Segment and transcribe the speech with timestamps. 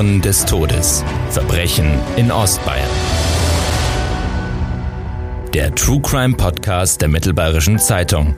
[0.00, 1.04] Spuren des Todes.
[1.28, 1.86] Verbrechen
[2.16, 2.88] in Ostbayern.
[5.52, 8.34] Der True Crime Podcast der Mittelbayerischen Zeitung.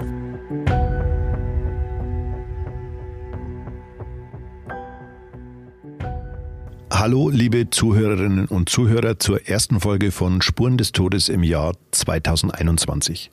[6.92, 13.30] Hallo, liebe Zuhörerinnen und Zuhörer zur ersten Folge von Spuren des Todes im Jahr 2021.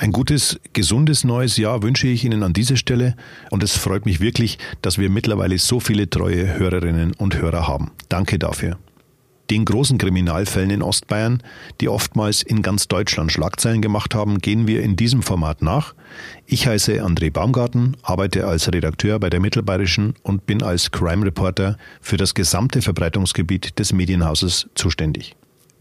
[0.00, 3.16] Ein gutes, gesundes neues Jahr wünsche ich Ihnen an dieser Stelle
[3.50, 7.90] und es freut mich wirklich, dass wir mittlerweile so viele treue Hörerinnen und Hörer haben.
[8.08, 8.78] Danke dafür.
[9.50, 11.42] Den großen Kriminalfällen in Ostbayern,
[11.80, 15.94] die oftmals in ganz Deutschland Schlagzeilen gemacht haben, gehen wir in diesem Format nach.
[16.46, 21.76] Ich heiße André Baumgarten, arbeite als Redakteur bei der Mittelbayerischen und bin als Crime Reporter
[22.00, 25.34] für das gesamte Verbreitungsgebiet des Medienhauses zuständig.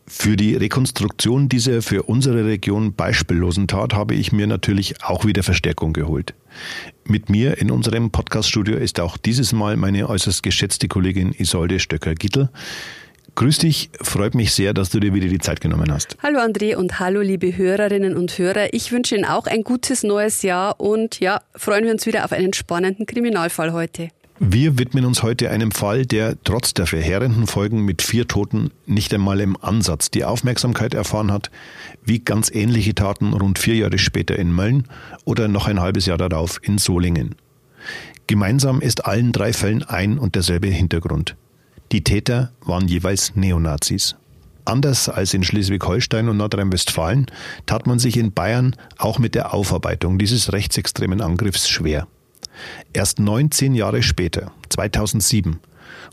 [0.09, 5.43] Für die Rekonstruktion dieser für unsere Region beispiellosen Tat habe ich mir natürlich auch wieder
[5.43, 6.33] Verstärkung geholt.
[7.03, 12.49] Mit mir in unserem Podcaststudio ist auch dieses Mal meine äußerst geschätzte Kollegin Isolde Stöcker-Gittel.
[13.35, 16.17] Grüß dich, freut mich sehr, dass du dir wieder die Zeit genommen hast.
[16.23, 18.73] Hallo André und hallo liebe Hörerinnen und Hörer.
[18.73, 22.31] Ich wünsche Ihnen auch ein gutes neues Jahr und ja, freuen wir uns wieder auf
[22.31, 24.07] einen spannenden Kriminalfall heute.
[24.39, 29.11] Wir widmen uns heute einem Fall, der trotz der verheerenden Folgen mit vier Toten nicht
[29.11, 31.49] einmal im Ansatz die Aufmerksamkeit erfahren hat,
[32.05, 34.83] wie ganz ähnliche Taten rund vier Jahre später in Mölln
[35.25, 37.33] oder noch ein halbes Jahr darauf in Solingen.
[38.27, 41.35] Gemeinsam ist allen drei Fällen ein und derselbe Hintergrund.
[41.91, 44.17] Die Täter waren jeweils Neonazis.
[44.65, 47.25] Anders als in Schleswig-Holstein und Nordrhein-Westfalen
[47.65, 52.07] tat man sich in Bayern auch mit der Aufarbeitung dieses rechtsextremen Angriffs schwer.
[52.93, 55.59] Erst 19 Jahre später, 2007,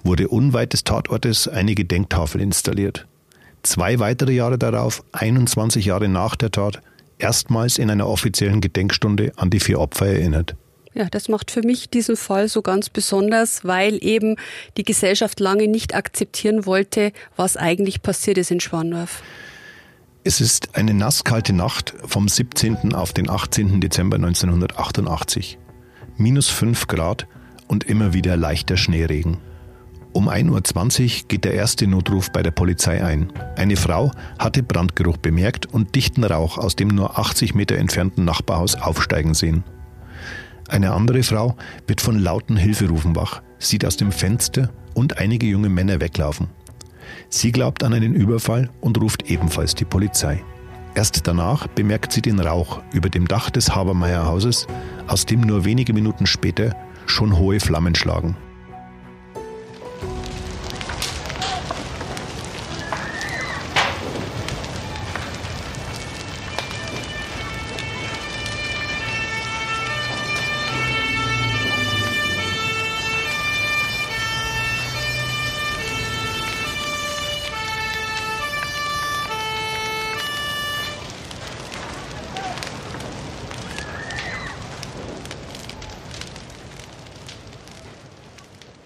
[0.03, 3.07] wurde unweit des Tatortes eine Gedenktafel installiert.
[3.63, 6.83] Zwei weitere Jahre darauf, 21 Jahre nach der Tat,
[7.19, 10.55] erstmals in einer offiziellen Gedenkstunde an die vier Opfer erinnert.
[10.93, 14.37] Ja, das macht für mich diesen Fall so ganz besonders, weil eben
[14.77, 19.23] die Gesellschaft lange nicht akzeptieren wollte, was eigentlich passiert ist in Schwandorf.
[20.23, 22.95] Es ist eine nasskalte Nacht vom 17.
[22.95, 23.81] auf den 18.
[23.81, 25.59] Dezember 1988
[26.17, 27.27] minus 5 Grad
[27.67, 29.39] und immer wieder leichter Schneeregen.
[30.13, 33.33] Um 1.20 Uhr geht der erste Notruf bei der Polizei ein.
[33.57, 38.77] Eine Frau hatte Brandgeruch bemerkt und dichten Rauch aus dem nur 80 Meter entfernten Nachbarhaus
[38.77, 39.65] aufsteigen sehen.
[40.69, 41.57] Eine andere Frau
[41.89, 46.49] wird von lauten Hilferufen wach, sieht aus dem Fenster und einige junge Männer weglaufen.
[47.29, 50.43] Sie glaubt an einen Überfall und ruft ebenfalls die Polizei.
[50.95, 54.69] Erst danach bemerkt sie den Rauch über dem Dach des Habermeyer-Hauses,
[55.09, 58.37] aus dem nur wenige Minuten später schon hohe Flammen schlagen.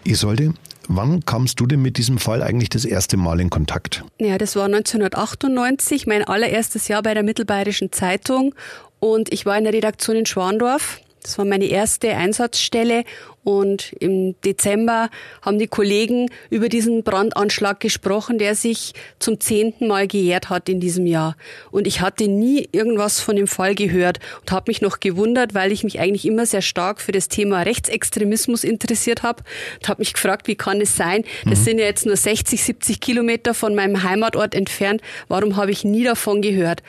[0.09, 0.55] Isolde,
[0.89, 4.05] wann kamst du denn mit diesem Fall eigentlich das erste Mal in Kontakt?
[4.19, 8.55] Ja, das war 1998, mein allererstes Jahr bei der Mittelbayerischen Zeitung
[9.01, 11.01] und ich war in der Redaktion in Schwandorf.
[11.23, 13.05] Das war meine erste Einsatzstelle
[13.49, 15.09] und im Dezember
[15.41, 20.81] haben die Kollegen über diesen Brandanschlag gesprochen, der sich zum zehnten Mal gejährt hat in
[20.81, 21.34] diesem Jahr.
[21.71, 25.73] Und ich hatte nie irgendwas von dem Fall gehört und habe mich noch gewundert, weil
[25.73, 29.42] ich mich eigentlich immer sehr stark für das Thema Rechtsextremismus interessiert habe.
[29.81, 31.25] Und habe mich gefragt, wie kann es sein?
[31.47, 31.65] Das mhm.
[31.65, 35.01] sind ja jetzt nur 60, 70 Kilometer von meinem Heimatort entfernt.
[35.28, 36.83] Warum habe ich nie davon gehört?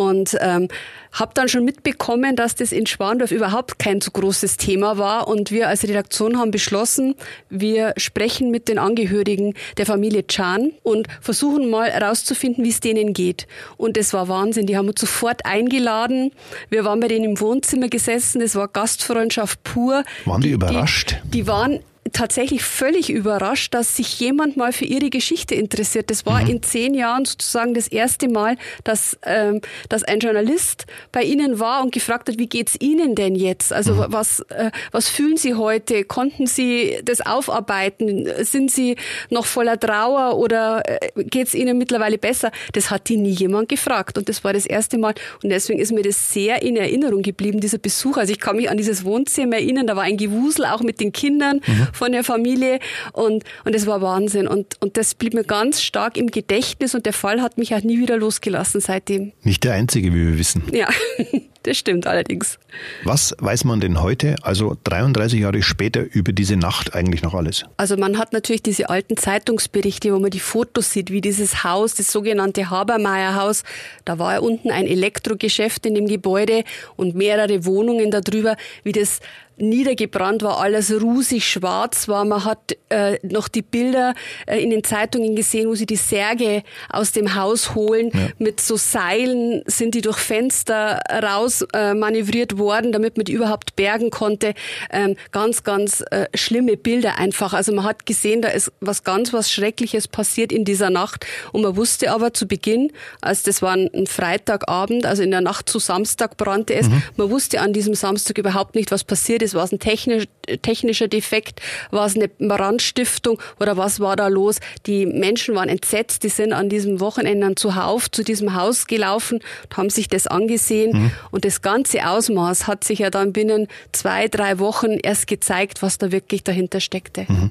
[0.00, 0.68] Und ähm,
[1.12, 5.28] habe dann schon mitbekommen, dass das in Schwandorf überhaupt kein so großes Thema war.
[5.28, 7.14] Und wir als Redaktion haben beschlossen,
[7.50, 13.12] wir sprechen mit den Angehörigen der Familie Chan und versuchen mal herauszufinden, wie es denen
[13.12, 13.46] geht.
[13.76, 14.66] Und das war Wahnsinn.
[14.66, 16.32] Die haben uns sofort eingeladen.
[16.70, 18.40] Wir waren bei denen im Wohnzimmer gesessen.
[18.40, 20.02] Das war Gastfreundschaft pur.
[20.24, 21.16] Waren die, die überrascht?
[21.24, 21.80] Die, die waren
[22.12, 26.10] tatsächlich völlig überrascht, dass sich jemand mal für ihre Geschichte interessiert.
[26.10, 26.50] Das war mhm.
[26.50, 31.82] in zehn Jahren sozusagen das erste Mal, dass, ähm, dass ein Journalist bei ihnen war
[31.82, 33.72] und gefragt hat, wie geht's Ihnen denn jetzt?
[33.72, 34.06] Also mhm.
[34.08, 36.04] was, äh, was fühlen Sie heute?
[36.04, 38.28] Konnten Sie das aufarbeiten?
[38.40, 38.96] Sind Sie
[39.28, 42.50] noch voller Trauer oder äh, geht's Ihnen mittlerweile besser?
[42.72, 45.92] Das hat die nie jemand gefragt und das war das erste Mal und deswegen ist
[45.92, 48.16] mir das sehr in Erinnerung geblieben, dieser Besuch.
[48.16, 51.12] Also ich kann mich an dieses Wohnzimmer erinnern, da war ein Gewusel auch mit den
[51.12, 51.60] Kindern.
[51.66, 52.80] Mhm von der Familie
[53.12, 54.48] und, und es war Wahnsinn.
[54.48, 57.82] Und, und das blieb mir ganz stark im Gedächtnis und der Fall hat mich auch
[57.82, 59.32] nie wieder losgelassen seitdem.
[59.42, 60.62] Nicht der einzige, wie wir wissen.
[60.72, 60.88] Ja.
[61.62, 62.58] Das stimmt allerdings.
[63.04, 67.64] Was weiß man denn heute, also 33 Jahre später, über diese Nacht eigentlich noch alles?
[67.76, 71.94] Also man hat natürlich diese alten Zeitungsberichte, wo man die Fotos sieht, wie dieses Haus,
[71.94, 73.64] das sogenannte Habermeier-Haus,
[74.06, 76.64] da war ja unten ein Elektrogeschäft in dem Gebäude
[76.96, 79.20] und mehrere Wohnungen darüber, wie das
[79.60, 82.24] niedergebrannt war, alles rusig schwarz war.
[82.24, 84.14] Man hat äh, noch die Bilder
[84.46, 88.10] äh, in den Zeitungen gesehen, wo sie die Särge aus dem Haus holen.
[88.12, 88.28] Ja.
[88.38, 93.76] Mit so Seilen sind die durch Fenster raus äh, manövriert worden, damit man die überhaupt
[93.76, 94.54] bergen konnte.
[94.90, 97.52] Ähm, ganz, ganz äh, schlimme Bilder einfach.
[97.52, 101.26] Also man hat gesehen, da ist was ganz, was Schreckliches passiert in dieser Nacht.
[101.52, 105.68] Und man wusste aber zu Beginn, als das war ein Freitagabend, also in der Nacht
[105.68, 107.02] zu Samstag brannte es, mhm.
[107.16, 109.54] man wusste an diesem Samstag überhaupt nicht, was passiert ist ist?
[109.54, 110.24] War es ein technisch,
[110.62, 111.60] technischer Defekt?
[111.90, 114.56] War es eine Brandstiftung oder was war da los?
[114.86, 119.76] Die Menschen waren entsetzt, die sind an diesem Wochenende zuhauf zu diesem Haus gelaufen und
[119.76, 120.92] haben sich das angesehen.
[120.92, 121.10] Mhm.
[121.30, 125.98] Und das ganze Ausmaß hat sich ja dann binnen zwei, drei Wochen erst gezeigt, was
[125.98, 127.26] da wirklich dahinter steckte.
[127.28, 127.50] Mhm.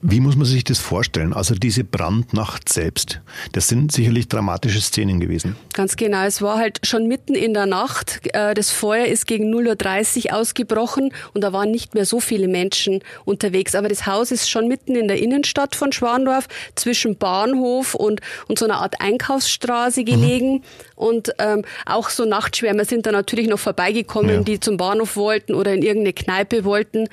[0.00, 1.32] Wie muss man sich das vorstellen?
[1.32, 5.56] Also diese Brandnacht selbst, das sind sicherlich dramatische Szenen gewesen.
[5.74, 6.22] Ganz genau.
[6.24, 8.20] Es war halt schon mitten in der Nacht.
[8.32, 12.46] Äh, das Feuer ist gegen 0.30 Uhr ausgebrochen und da waren nicht mehr so viele
[12.46, 13.74] Menschen unterwegs.
[13.74, 16.46] Aber das Haus ist schon mitten in der Innenstadt von Schwandorf,
[16.76, 20.52] zwischen Bahnhof und, und so einer Art Einkaufsstraße gelegen.
[20.52, 20.62] Mhm.
[20.94, 24.42] Und ähm, auch so Nachtschwärmer sind da natürlich noch vorbeigekommen, ja.
[24.42, 27.08] die zum Bahnhof wollten oder in irgendeine Kneipe wollten.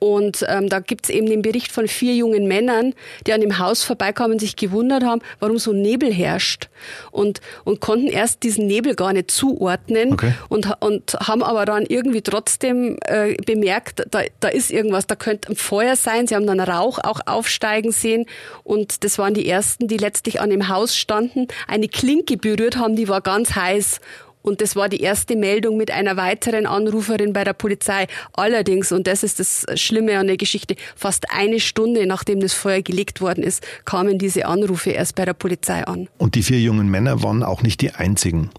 [0.00, 2.94] Und ähm, da gibt's eben den Bericht von vier jungen Männern,
[3.26, 6.70] die an dem Haus vorbeikamen und sich gewundert haben, warum so Nebel herrscht.
[7.10, 10.32] Und, und konnten erst diesen Nebel gar nicht zuordnen okay.
[10.48, 15.52] und, und haben aber dann irgendwie trotzdem äh, bemerkt, da, da ist irgendwas, da könnte
[15.52, 16.26] ein Feuer sein.
[16.26, 18.24] Sie haben dann Rauch auch aufsteigen sehen.
[18.64, 22.96] Und das waren die ersten, die letztlich an dem Haus standen, eine Klinke berührt haben,
[22.96, 24.00] die war ganz heiß.
[24.42, 28.06] Und das war die erste Meldung mit einer weiteren Anruferin bei der Polizei.
[28.32, 32.82] Allerdings, und das ist das Schlimme an der Geschichte, fast eine Stunde nachdem das Feuer
[32.82, 36.08] gelegt worden ist, kamen diese Anrufe erst bei der Polizei an.
[36.18, 38.50] Und die vier jungen Männer waren auch nicht die einzigen.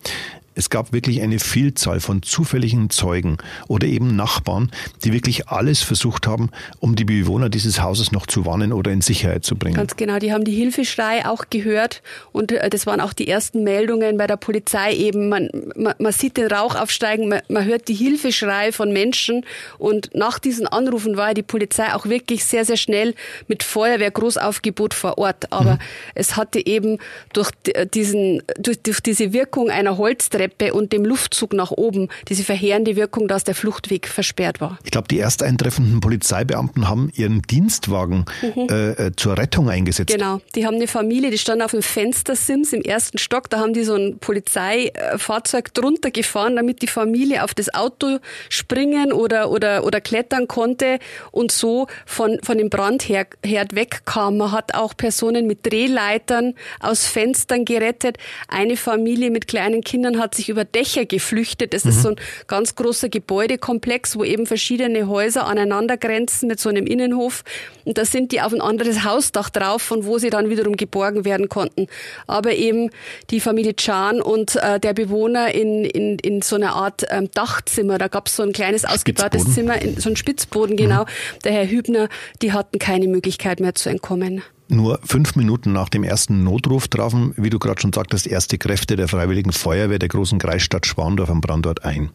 [0.54, 3.38] Es gab wirklich eine Vielzahl von zufälligen Zeugen
[3.68, 4.70] oder eben Nachbarn,
[5.04, 6.50] die wirklich alles versucht haben,
[6.80, 9.76] um die Bewohner dieses Hauses noch zu warnen oder in Sicherheit zu bringen.
[9.76, 12.02] Ganz genau, die haben die Hilfeschrei auch gehört
[12.34, 15.30] und äh, das waren auch die ersten Meldungen bei der Polizei eben.
[15.30, 19.46] Man, man, man sieht den Rauch aufsteigen, man, man hört die Hilfeschrei von Menschen
[19.78, 23.16] und nach diesen Anrufen war die Polizei auch wirklich sehr, sehr schnell
[23.48, 25.52] mit Feuerwehr Großaufgebot vor Ort.
[25.54, 25.80] Aber mhm.
[26.16, 26.98] es hatte eben
[27.32, 27.52] durch
[27.94, 32.96] diesen, durch, durch diese Wirkung einer Holztreppe Treppe und dem Luftzug nach oben diese verheerende
[32.96, 34.80] Wirkung, dass der Fluchtweg versperrt war.
[34.84, 38.68] Ich glaube, die erst eintreffenden Polizeibeamten haben ihren Dienstwagen mhm.
[38.70, 40.12] äh, äh, zur Rettung eingesetzt.
[40.12, 43.74] Genau, die haben eine Familie, die stand auf dem Fenstersims im ersten Stock, da haben
[43.74, 48.18] die so ein Polizeifahrzeug drunter gefahren, damit die Familie auf das Auto
[48.50, 50.98] springen oder, oder, oder klettern konnte
[51.32, 54.38] und so von, von dem Brandherd wegkam.
[54.38, 58.18] Man hat auch Personen mit Drehleitern aus Fenstern gerettet.
[58.48, 61.74] Eine Familie mit kleinen Kindern hat hat sich über Dächer geflüchtet.
[61.74, 61.90] Das mhm.
[61.90, 62.16] ist so ein
[62.48, 67.44] ganz großer Gebäudekomplex, wo eben verschiedene Häuser aneinander grenzen mit so einem Innenhof.
[67.84, 71.26] Und da sind die auf ein anderes Hausdach drauf, von wo sie dann wiederum geborgen
[71.26, 71.88] werden konnten.
[72.28, 72.92] Aber eben
[73.30, 77.98] die Familie Chan und äh, der Bewohner in, in, in so einer Art ähm, Dachzimmer,
[77.98, 81.04] da gab es so ein kleines ausgebautes Zimmer, in, so ein Spitzboden, genau.
[81.04, 81.40] Mhm.
[81.44, 82.08] Der Herr Hübner,
[82.42, 84.44] die hatten keine Möglichkeit mehr zu entkommen.
[84.74, 88.96] Nur fünf Minuten nach dem ersten Notruf trafen, wie du gerade schon sagtest, erste Kräfte
[88.96, 92.12] der Freiwilligen Feuerwehr der großen Kreisstadt Schwandorf am Brandort ein.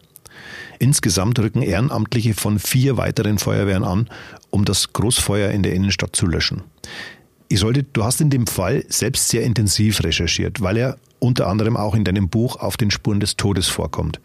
[0.79, 4.09] Insgesamt rücken Ehrenamtliche von vier weiteren Feuerwehren an,
[4.49, 6.63] um das Großfeuer in der Innenstadt zu löschen.
[7.47, 11.93] Isolde, du hast in dem Fall selbst sehr intensiv recherchiert, weil er unter anderem auch
[11.93, 14.19] in deinem Buch auf den Spuren des Todes vorkommt.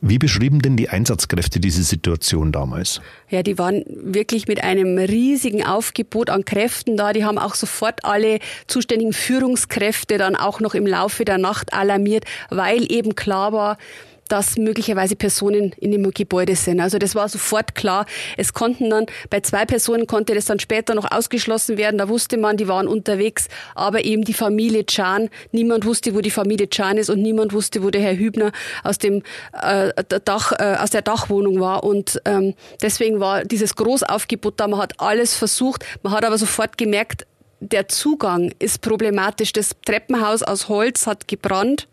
[0.00, 3.00] Wie beschrieben denn die Einsatzkräfte diese Situation damals?
[3.28, 7.12] Ja, die waren wirklich mit einem riesigen Aufgebot an Kräften da.
[7.12, 12.24] Die haben auch sofort alle zuständigen Führungskräfte dann auch noch im Laufe der Nacht alarmiert,
[12.50, 13.78] weil eben klar war,
[14.28, 16.80] dass möglicherweise Personen in dem Gebäude sind.
[16.80, 18.06] Also das war sofort klar.
[18.36, 21.98] Es konnten dann, bei zwei Personen konnte das dann später noch ausgeschlossen werden.
[21.98, 23.48] Da wusste man, die waren unterwegs.
[23.74, 27.82] Aber eben die Familie Chan, niemand wusste, wo die Familie Chan ist und niemand wusste,
[27.82, 28.52] wo der Herr Hübner
[28.82, 29.22] aus dem
[29.60, 29.92] äh,
[30.24, 31.84] Dach, äh, aus der Dachwohnung war.
[31.84, 34.68] Und ähm, deswegen war dieses Großaufgebot da.
[34.68, 35.84] Man hat alles versucht.
[36.02, 37.26] Man hat aber sofort gemerkt,
[37.60, 39.52] der Zugang ist problematisch.
[39.52, 41.88] Das Treppenhaus aus Holz hat gebrannt.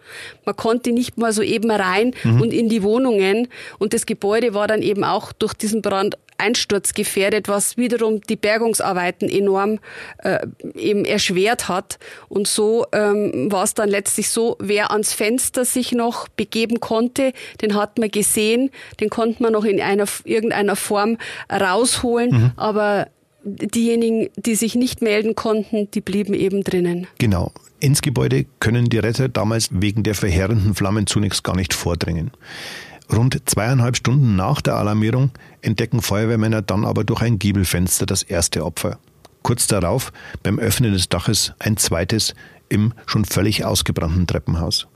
[0.46, 2.42] Man konnte nicht mal so eben rein mhm.
[2.42, 3.48] und in die Wohnungen.
[3.80, 9.30] Und das Gebäude war dann eben auch durch diesen Brand einsturzgefährdet, was wiederum die Bergungsarbeiten
[9.30, 9.80] enorm
[10.18, 12.00] äh, eben erschwert hat.
[12.28, 17.32] Und so ähm, war es dann letztlich so, wer ans Fenster sich noch begeben konnte,
[17.62, 21.18] den hat man gesehen, den konnte man noch in einer irgendeiner Form
[21.50, 22.52] rausholen, mhm.
[22.58, 23.08] aber
[23.44, 27.08] diejenigen, die sich nicht melden konnten, die blieben eben drinnen.
[27.18, 27.52] Genau.
[27.80, 32.32] Ins Gebäude können die Retter damals wegen der verheerenden Flammen zunächst gar nicht vordringen.
[33.12, 35.32] Rund zweieinhalb Stunden nach der Alarmierung
[35.62, 39.00] entdecken Feuerwehrmänner dann aber durch ein Giebelfenster das erste Opfer.
[39.42, 42.34] Kurz darauf, beim Öffnen des Daches, ein zweites
[42.70, 44.88] im schon völlig ausgebrannten Treppenhaus.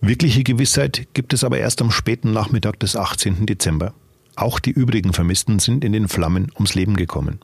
[0.00, 3.44] Wirkliche Gewissheit gibt es aber erst am späten Nachmittag des 18.
[3.44, 3.92] Dezember.
[4.40, 7.40] Auch die übrigen Vermissten sind in den Flammen ums Leben gekommen.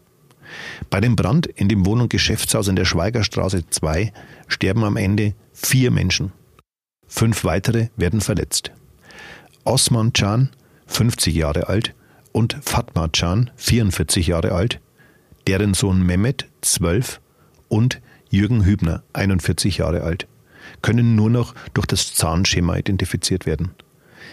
[0.88, 4.15] Bei dem Brand in dem Wohn- und Geschäftshaus in der Schweigerstraße 2
[4.49, 6.33] sterben am Ende vier Menschen.
[7.07, 8.73] Fünf weitere werden verletzt.
[9.65, 10.49] Osman Can,
[10.87, 11.95] 50 Jahre alt,
[12.33, 14.81] und Fatma Can, 44 Jahre alt,
[15.47, 17.21] deren Sohn Mehmet, 12,
[17.69, 18.00] und
[18.31, 20.29] Jürgen Hübner, 41 Jahre alt,
[20.81, 23.75] können nur noch durch das Zahnschema identifiziert werden.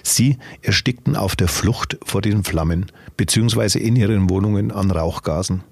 [0.04, 5.64] Sie erstickten auf der Flucht vor den Flammen beziehungsweise in ihren Wohnungen an Rauchgasen.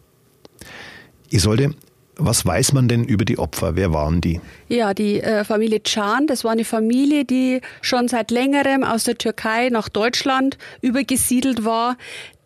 [1.30, 1.76] Isolde,
[2.16, 3.76] was weiß man denn über die Opfer?
[3.76, 4.40] Wer waren die?
[4.68, 9.18] Ja, die äh, Familie Can, das war eine Familie, die schon seit längerem aus der
[9.18, 11.98] Türkei nach Deutschland übergesiedelt war.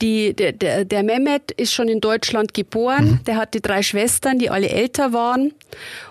[0.01, 3.05] Die, der, der, der Mehmet ist schon in Deutschland geboren.
[3.05, 3.23] Mhm.
[3.25, 5.53] Der hatte drei Schwestern, die alle älter waren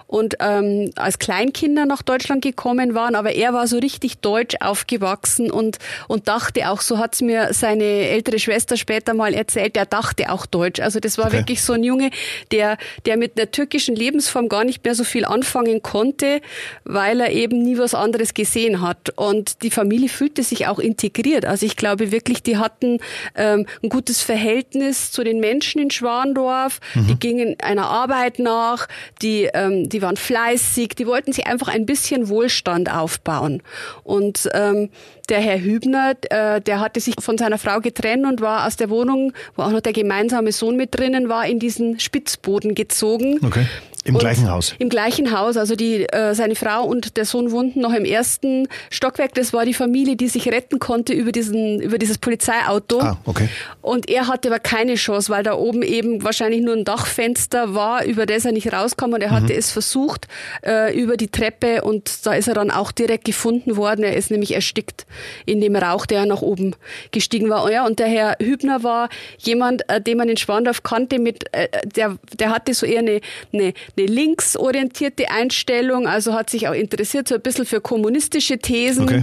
[0.07, 5.51] und ähm, als Kleinkinder nach Deutschland gekommen waren, aber er war so richtig deutsch aufgewachsen
[5.51, 10.31] und, und dachte auch, so hat's mir seine ältere Schwester später mal erzählt, er dachte
[10.31, 10.81] auch deutsch.
[10.81, 11.39] Also das war okay.
[11.39, 12.11] wirklich so ein Junge,
[12.53, 12.77] der,
[13.07, 16.41] der mit einer türkischen Lebensform gar nicht mehr so viel anfangen konnte,
[16.85, 19.11] weil er eben nie was anderes gesehen hat.
[19.17, 21.45] Und die Familie fühlte sich auch integriert.
[21.45, 22.99] Also ich glaube wirklich, die hatten
[23.35, 27.07] ähm, ein gutes Verhältnis zu den Menschen in Schwandorf, mhm.
[27.07, 28.89] die gingen einer Arbeit nach,
[29.23, 33.63] die, ähm, die waren fleißig, die wollten sich einfach ein bisschen Wohlstand aufbauen.
[34.03, 34.91] Und ähm,
[35.29, 38.91] der Herr Hübner, äh, der hatte sich von seiner Frau getrennt und war aus der
[38.91, 43.39] Wohnung, wo auch noch der gemeinsame Sohn mit drinnen war, in diesen Spitzboden gezogen.
[43.45, 43.67] Okay.
[44.05, 44.75] Im gleichen Haus?
[44.79, 45.57] Im gleichen Haus.
[45.57, 49.35] Also die, äh, seine Frau und der Sohn wohnten noch im ersten Stockwerk.
[49.35, 53.01] Das war die Familie, die sich retten konnte über, diesen, über dieses Polizeiauto.
[53.01, 53.49] Ah, okay.
[53.81, 58.05] Und er hatte aber keine Chance, weil da oben eben wahrscheinlich nur ein Dachfenster war,
[58.05, 59.15] über das er nicht rauskam.
[59.15, 59.59] Und er hatte mhm.
[59.59, 60.29] es versucht
[60.67, 64.05] äh, über die Treppe und da ist er dann auch direkt gefunden worden.
[64.05, 65.07] Er ist nämlich erstickt
[65.47, 66.77] in dem Rauch, der nach oben
[67.11, 67.71] gestiegen war.
[67.71, 69.09] Ja, und der Herr Hübner war
[69.39, 73.21] jemand, äh, den man in Schwandorf kannte, mit, äh, der, der hatte so eher eine,
[73.53, 79.05] eine eine linksorientierte Einstellung, also hat sich auch interessiert so ein bisschen für kommunistische Thesen.
[79.05, 79.23] Okay.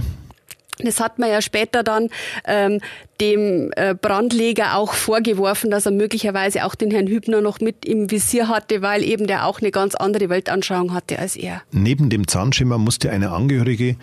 [0.78, 2.08] Das hat man ja später dann
[2.44, 2.80] ähm,
[3.20, 8.10] dem äh, Brandleger auch vorgeworfen, dass er möglicherweise auch den Herrn Hübner noch mit im
[8.10, 11.62] Visier hatte, weil eben der auch eine ganz andere Weltanschauung hatte als er.
[11.70, 13.96] Neben dem Zahnschimmer musste eine Angehörige,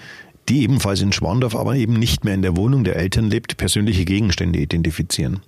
[0.48, 4.06] die ebenfalls in Schwandorf, aber eben nicht mehr in der Wohnung der Eltern lebt, persönliche
[4.06, 5.42] Gegenstände identifizieren.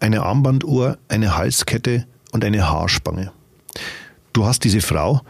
[0.00, 3.32] Eine Armbanduhr, eine Halskette und eine Haarspange.
[4.38, 5.22] Du hast diese Frau,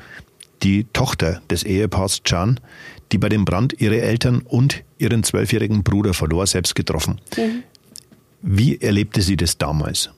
[0.63, 2.61] die Tochter des Ehepaars Can,
[3.11, 7.19] die bei dem Brand ihre Eltern und ihren zwölfjährigen Bruder verlor, selbst getroffen.
[7.35, 7.63] Mhm.
[8.43, 10.11] Wie erlebte sie das damals?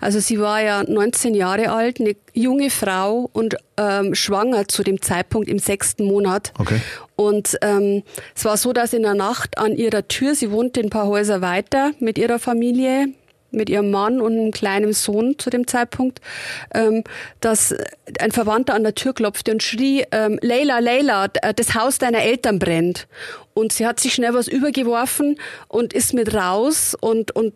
[0.00, 5.02] Also sie war ja 19 Jahre alt, eine junge Frau und ähm, schwanger zu dem
[5.02, 6.52] Zeitpunkt im sechsten Monat.
[6.58, 6.80] Okay.
[7.16, 8.04] Und ähm,
[8.36, 11.40] es war so, dass in der Nacht an ihrer Tür, sie wohnte ein paar Häuser
[11.40, 13.08] weiter mit ihrer Familie,
[13.50, 16.20] mit ihrem Mann und einem kleinen Sohn zu dem Zeitpunkt,
[16.74, 17.04] ähm,
[17.40, 17.74] dass
[18.20, 22.58] ein Verwandter an der Tür klopfte und schrie, ähm, Leila, Leila, das Haus deiner Eltern
[22.58, 23.06] brennt.
[23.58, 25.36] Und sie hat sich schnell was übergeworfen
[25.66, 27.54] und ist mit raus und, und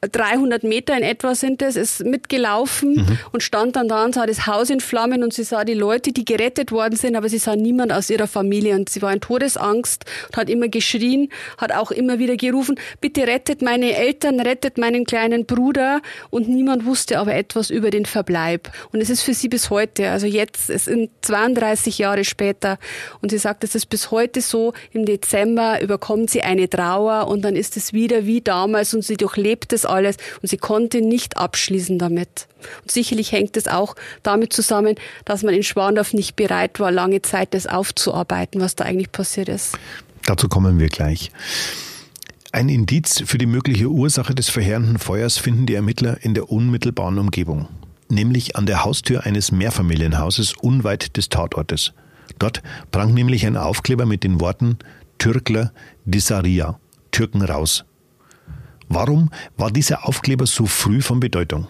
[0.00, 3.18] 300 äh, Meter in etwa sind es, ist mitgelaufen mhm.
[3.30, 6.10] und stand dann da und sah das Haus in Flammen und sie sah die Leute,
[6.10, 9.20] die gerettet worden sind, aber sie sah niemand aus ihrer Familie und sie war in
[9.20, 14.76] Todesangst und hat immer geschrien, hat auch immer wieder gerufen, bitte rettet meine Eltern, rettet
[14.76, 18.72] meinen kleinen Bruder und niemand wusste aber etwas über den Verbleib.
[18.92, 22.78] Und es ist für sie bis heute, also jetzt, es sind 32 Jahre später
[23.22, 27.28] und sie sagt, es ist bis heute so im Dezember Dezember überkommt sie eine Trauer
[27.28, 31.02] und dann ist es wieder wie damals und sie durchlebt das alles und sie konnte
[31.02, 32.48] nicht abschließen damit.
[32.82, 34.94] Und sicherlich hängt es auch damit zusammen,
[35.26, 39.50] dass man in Schwandorf nicht bereit war, lange Zeit das aufzuarbeiten, was da eigentlich passiert
[39.50, 39.78] ist.
[40.24, 41.30] Dazu kommen wir gleich.
[42.50, 47.18] Ein Indiz für die mögliche Ursache des verheerenden Feuers finden die Ermittler in der unmittelbaren
[47.18, 47.68] Umgebung.
[48.10, 51.92] nämlich an der Haustür eines Mehrfamilienhauses unweit des Tatortes.
[52.38, 54.78] Dort prangt nämlich ein Aufkleber mit den Worten
[55.18, 55.72] Türkler
[56.04, 56.78] Disaria,
[57.10, 57.84] Türken raus.
[58.88, 61.68] Warum war dieser Aufkleber so früh von Bedeutung?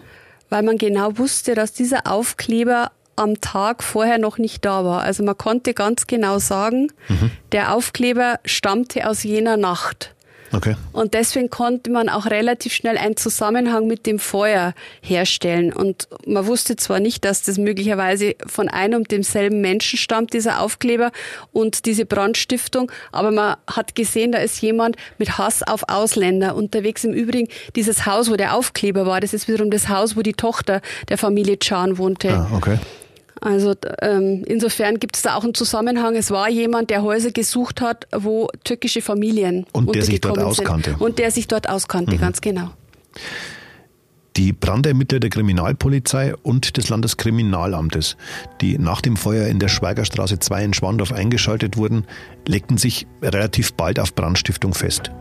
[0.49, 5.01] Weil man genau wusste, dass dieser Aufkleber am Tag vorher noch nicht da war.
[5.01, 7.31] Also man konnte ganz genau sagen, mhm.
[7.51, 10.15] der Aufkleber stammte aus jener Nacht.
[10.51, 10.75] Okay.
[10.93, 15.73] Und deswegen konnte man auch relativ schnell einen Zusammenhang mit dem Feuer herstellen.
[15.73, 20.61] Und man wusste zwar nicht, dass das möglicherweise von einem und demselben Menschen stammt, dieser
[20.61, 21.11] Aufkleber
[21.51, 27.03] und diese Brandstiftung, aber man hat gesehen, da ist jemand mit Hass auf Ausländer unterwegs.
[27.03, 30.33] Im Übrigen, dieses Haus, wo der Aufkleber war, das ist wiederum das Haus, wo die
[30.33, 32.31] Tochter der Familie Chan wohnte.
[32.31, 32.77] Ah, okay.
[33.41, 36.15] Also ähm, insofern gibt es da auch einen Zusammenhang.
[36.15, 40.45] Es war jemand, der Häuser gesucht hat, wo türkische Familien und der sich dort sind.
[40.45, 40.95] auskannte.
[40.99, 42.19] Und der sich dort auskannte, mhm.
[42.19, 42.71] ganz genau.
[44.35, 48.15] Die Brandermittler der Kriminalpolizei und des Landeskriminalamtes,
[48.61, 52.05] die nach dem Feuer in der Schweigerstraße 2 in Schwandorf eingeschaltet wurden,
[52.47, 55.11] legten sich relativ bald auf Brandstiftung fest.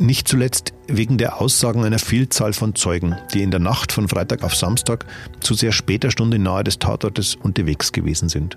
[0.00, 4.42] Nicht zuletzt wegen der Aussagen einer Vielzahl von Zeugen, die in der Nacht von Freitag
[4.42, 5.04] auf Samstag
[5.40, 8.56] zu sehr später Stunde nahe des Tatortes unterwegs gewesen sind.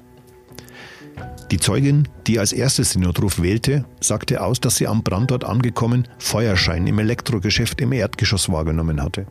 [1.52, 6.08] Die Zeugin, die als erstes den Notruf wählte, sagte aus, dass sie am Brandort angekommen
[6.18, 9.26] Feuerschein im Elektrogeschäft im Erdgeschoss wahrgenommen hatte.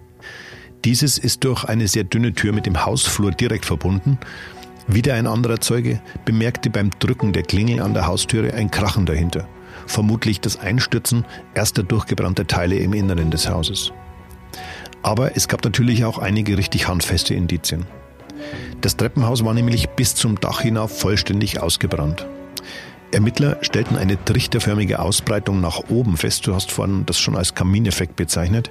[0.85, 4.19] Dieses ist durch eine sehr dünne Tür mit dem Hausflur direkt verbunden.
[4.87, 9.49] Wieder ein anderer Zeuge bemerkte beim Drücken der Klingel an der Haustüre ein Krachen dahinter
[9.87, 11.25] vermutlich das Einstürzen
[11.55, 13.93] erster durchgebrannter Teile im Inneren des Hauses.
[15.03, 17.87] Aber es gab natürlich auch einige richtig handfeste Indizien.
[18.81, 22.27] Das Treppenhaus war nämlich bis zum Dach hinauf vollständig ausgebrannt.
[23.12, 28.17] Ermittler stellten eine trichterförmige Ausbreitung nach oben fest, du hast vorhin das schon als Kamineffekt
[28.17, 28.71] bezeichnet.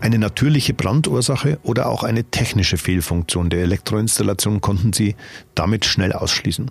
[0.00, 5.16] Eine natürliche Brandursache oder auch eine technische Fehlfunktion der Elektroinstallation konnten sie
[5.54, 6.70] damit schnell ausschließen.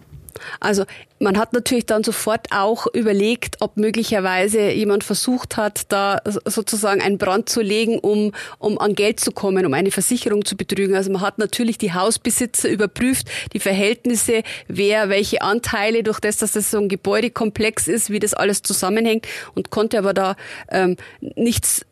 [0.60, 0.86] Also
[1.19, 7.17] man hat natürlich dann sofort auch überlegt, ob möglicherweise jemand versucht hat, da sozusagen einen
[7.17, 10.95] Brand zu legen, um, um an Geld zu kommen, um eine Versicherung zu betrügen.
[10.95, 16.51] Also man hat natürlich die Hausbesitzer überprüft, die Verhältnisse, wer welche Anteile, durch das, dass
[16.51, 20.36] das so ein Gebäudekomplex ist, wie das alles zusammenhängt und konnte aber da
[20.69, 20.97] ähm,
[21.36, 21.86] nichts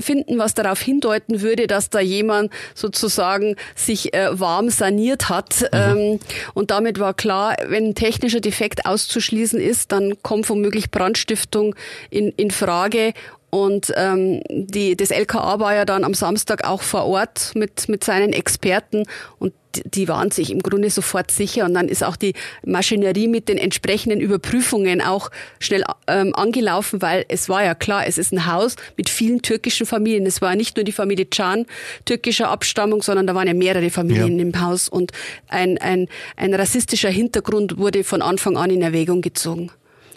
[0.00, 5.62] finden, was darauf hindeuten würde, dass da jemand sozusagen sich äh, warm saniert hat.
[5.72, 5.78] Mhm.
[5.78, 6.20] Ähm,
[6.54, 11.74] und damit war klar, wenn ein technischer Defekt Endeffekt auszuschließen ist, dann kommt womöglich Brandstiftung
[12.10, 13.12] in, in Frage.
[13.54, 18.02] Und ähm, die, das LKA war ja dann am Samstag auch vor Ort mit, mit
[18.02, 19.04] seinen Experten
[19.38, 19.52] und
[19.84, 21.66] die waren sich im Grunde sofort sicher.
[21.66, 22.32] Und dann ist auch die
[22.64, 28.16] Maschinerie mit den entsprechenden Überprüfungen auch schnell ähm, angelaufen, weil es war ja klar, es
[28.16, 30.24] ist ein Haus mit vielen türkischen Familien.
[30.24, 31.66] Es war nicht nur die Familie Can
[32.06, 34.42] türkischer Abstammung, sondern da waren ja mehrere Familien ja.
[34.46, 34.88] im Haus.
[34.88, 35.12] Und
[35.48, 39.70] ein, ein, ein rassistischer Hintergrund wurde von Anfang an in Erwägung gezogen.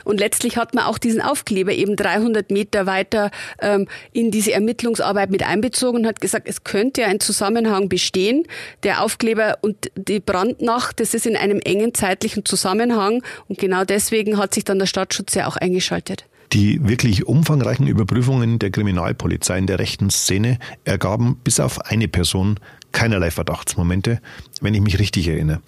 [0.06, 5.30] Und letztlich hat man auch diesen Aufkleber eben 300 Meter weiter ähm, in diese Ermittlungsarbeit
[5.30, 8.44] mit einbezogen und hat gesagt, es könnte ein Zusammenhang bestehen.
[8.84, 13.22] Der Aufkleber und die Brandnacht, das ist in einem engen zeitlichen Zusammenhang.
[13.50, 16.26] Und genau deswegen hat sich dann der Stadtschutz ja auch eingeschaltet.
[16.54, 22.60] Die wirklich umfangreichen Überprüfungen der Kriminalpolizei in der rechten Szene ergaben bis auf eine Person
[22.92, 24.22] keinerlei Verdachtsmomente,
[24.62, 25.62] wenn ich mich richtig erinnere,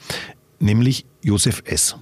[0.60, 1.98] nämlich Josef S.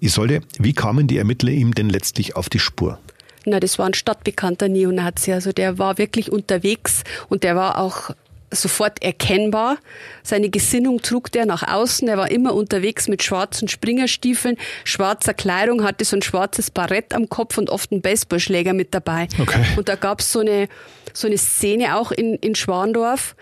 [0.00, 2.98] Isolde, wie kamen die Ermittler ihm denn letztlich auf die Spur?
[3.44, 5.32] Na, das war ein stadtbekannter Neonazi.
[5.32, 8.10] Also der war wirklich unterwegs und der war auch
[8.52, 9.78] sofort erkennbar.
[10.22, 12.06] Seine Gesinnung trug der nach außen.
[12.06, 17.28] Er war immer unterwegs mit schwarzen Springerstiefeln, schwarzer Kleidung, hatte so ein schwarzes Barett am
[17.28, 19.28] Kopf und oft einen Baseballschläger mit dabei.
[19.40, 19.64] Okay.
[19.76, 20.68] Und da gab es so eine,
[21.12, 23.34] so eine Szene auch in, in Schwandorf.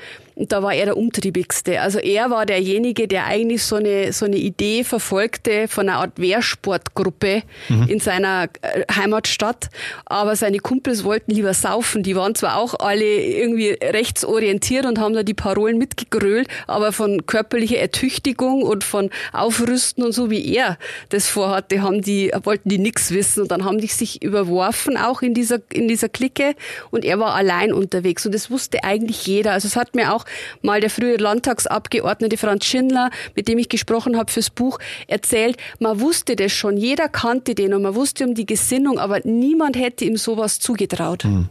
[0.48, 1.81] Da war er der umtriebigste.
[1.81, 6.18] Also er war derjenige, der eigentlich so eine, so eine Idee verfolgte von einer Art
[6.18, 7.88] Wehrsportgruppe mhm.
[7.88, 9.68] in seiner äh, Heimatstadt.
[10.07, 12.03] Aber seine Kumpels wollten lieber saufen.
[12.03, 17.26] Die waren zwar auch alle irgendwie rechtsorientiert und haben da die Parolen mitgegrölt, aber von
[17.26, 20.79] körperlicher Ertüchtigung und von Aufrüsten und so wie er
[21.11, 23.42] das vorhatte, haben die, wollten die nichts wissen.
[23.42, 26.55] Und dann haben die sich überworfen auch in dieser, in dieser Clique.
[26.90, 28.24] Und er war allein unterwegs.
[28.24, 29.53] Und das wusste eigentlich jeder.
[29.53, 30.24] Also es hat mir auch
[30.62, 36.00] mal der frühere Landtagsabgeordnete Franz Schindler, mit dem ich gesprochen habe fürs Buch, erzählt, man
[36.00, 40.04] wusste das schon, jeder kannte den und man wusste um die Gesinnung, aber niemand hätte
[40.04, 41.24] ihm sowas zugetraut.
[41.24, 41.48] Hm.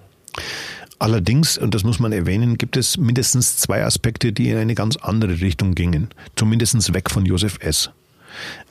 [1.00, 4.98] Allerdings, und das muss man erwähnen, gibt es mindestens zwei Aspekte, die in eine ganz
[4.98, 6.10] andere Richtung gingen.
[6.36, 7.90] Zumindest weg von Josef S.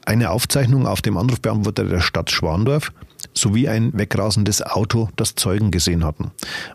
[0.04, 2.92] Eine Aufzeichnung auf dem Anrufbeantworter der Stadt Schwandorf
[3.32, 6.30] sowie ein wegrasendes Auto, das Zeugen gesehen hatten.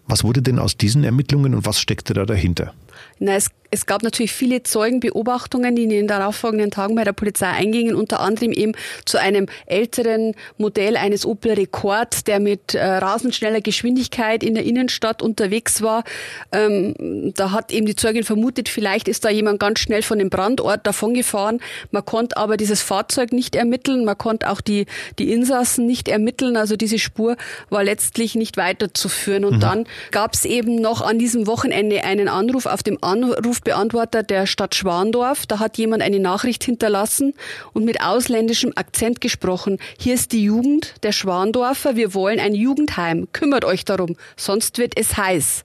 [0.08, 2.74] Was wurde denn aus diesen Ermittlungen und was steckte da dahinter?
[3.20, 3.38] Na,
[3.74, 8.20] es gab natürlich viele Zeugenbeobachtungen, die in den darauffolgenden Tagen bei der Polizei eingingen, unter
[8.20, 14.44] anderem eben zu einem älteren Modell eines Opel Rekord, der mit äh, rasend schneller Geschwindigkeit
[14.44, 16.04] in der Innenstadt unterwegs war.
[16.52, 20.30] Ähm, da hat eben die Zeugin vermutet, vielleicht ist da jemand ganz schnell von dem
[20.30, 21.60] Brandort davongefahren.
[21.90, 24.86] Man konnte aber dieses Fahrzeug nicht ermitteln, man konnte auch die,
[25.18, 26.58] die Insassen nicht ermitteln.
[26.58, 27.38] Also diese Spur
[27.72, 29.46] war letztlich nicht weiterzuführen.
[29.46, 29.62] Und mhm.
[29.62, 34.46] dann gab es eben noch an diesem Wochenende einen Anruf auf dem Anruf Anrufbeantworter der
[34.46, 35.46] Stadt Schwandorf.
[35.46, 37.34] Da hat jemand eine Nachricht hinterlassen
[37.74, 39.80] und mit ausländischem Akzent gesprochen.
[39.98, 41.96] Hier ist die Jugend der Schwandorfer.
[41.96, 43.28] Wir wollen ein Jugendheim.
[43.32, 45.64] Kümmert euch darum, sonst wird es heiß.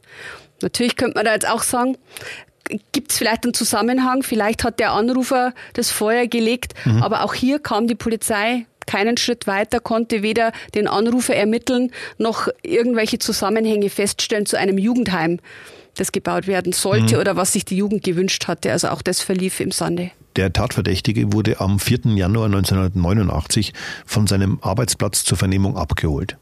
[0.62, 1.96] Natürlich könnte man da jetzt auch sagen,
[2.92, 7.02] gibt es vielleicht einen Zusammenhang, vielleicht hat der Anrufer das Feuer gelegt, mhm.
[7.02, 12.48] aber auch hier kam die Polizei keinen Schritt weiter, konnte weder den Anrufer ermitteln noch
[12.62, 15.40] irgendwelche Zusammenhänge feststellen zu einem Jugendheim
[15.98, 17.20] das gebaut werden sollte mhm.
[17.20, 18.72] oder was sich die Jugend gewünscht hatte.
[18.72, 20.10] Also auch das verlief im Sande.
[20.36, 22.12] Der Tatverdächtige wurde am 4.
[22.14, 23.72] Januar 1989
[24.06, 26.36] von seinem Arbeitsplatz zur Vernehmung abgeholt,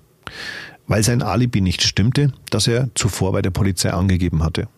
[0.86, 4.68] weil sein Alibi nicht stimmte, das er zuvor bei der Polizei angegeben hatte.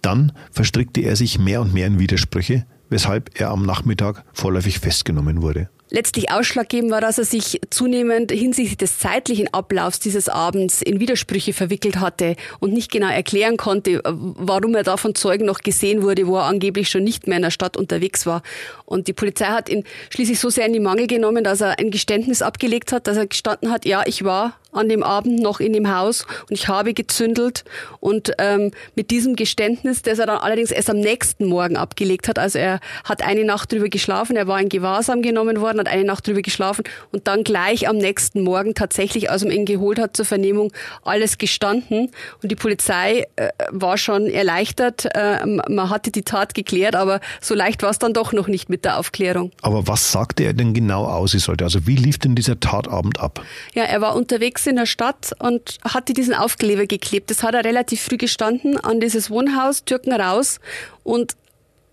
[0.00, 5.42] Dann verstrickte er sich mehr und mehr in Widersprüche, weshalb er am Nachmittag vorläufig festgenommen
[5.42, 5.68] wurde.
[5.90, 11.52] Letztlich ausschlaggebend war, dass er sich zunehmend hinsichtlich des zeitlichen Ablaufs dieses Abends in Widersprüche
[11.52, 16.28] verwickelt hatte und nicht genau erklären konnte, warum er da von Zeugen noch gesehen wurde,
[16.28, 18.42] wo er angeblich schon nicht mehr in der Stadt unterwegs war.
[18.84, 21.90] Und die Polizei hat ihn schließlich so sehr in die Mangel genommen, dass er ein
[21.90, 25.72] Geständnis abgelegt hat, dass er gestanden hat, ja, ich war an dem Abend noch in
[25.72, 27.64] dem Haus und ich habe gezündelt.
[28.00, 32.38] Und ähm, mit diesem Geständnis, das er dann allerdings erst am nächsten Morgen abgelegt hat,
[32.38, 36.04] also er hat eine Nacht drüber geschlafen, er war in Gewahrsam genommen worden, hat eine
[36.04, 40.16] Nacht drüber geschlafen und dann gleich am nächsten Morgen tatsächlich, als man ihn geholt hat
[40.16, 42.10] zur Vernehmung, alles gestanden.
[42.42, 47.54] Und die Polizei äh, war schon erleichtert, äh, man hatte die Tat geklärt, aber so
[47.54, 49.50] leicht war es dann doch noch nicht mit der Aufklärung.
[49.62, 51.30] Aber was sagte er denn genau aus?
[51.48, 53.42] Also wie lief denn dieser Tatabend ab?
[53.74, 57.30] Ja, er war unterwegs unterwegs in der Stadt und hatte diesen Aufkleber geklebt.
[57.30, 60.60] Das hat er relativ früh gestanden an dieses Wohnhaus, Türken raus
[61.02, 61.36] und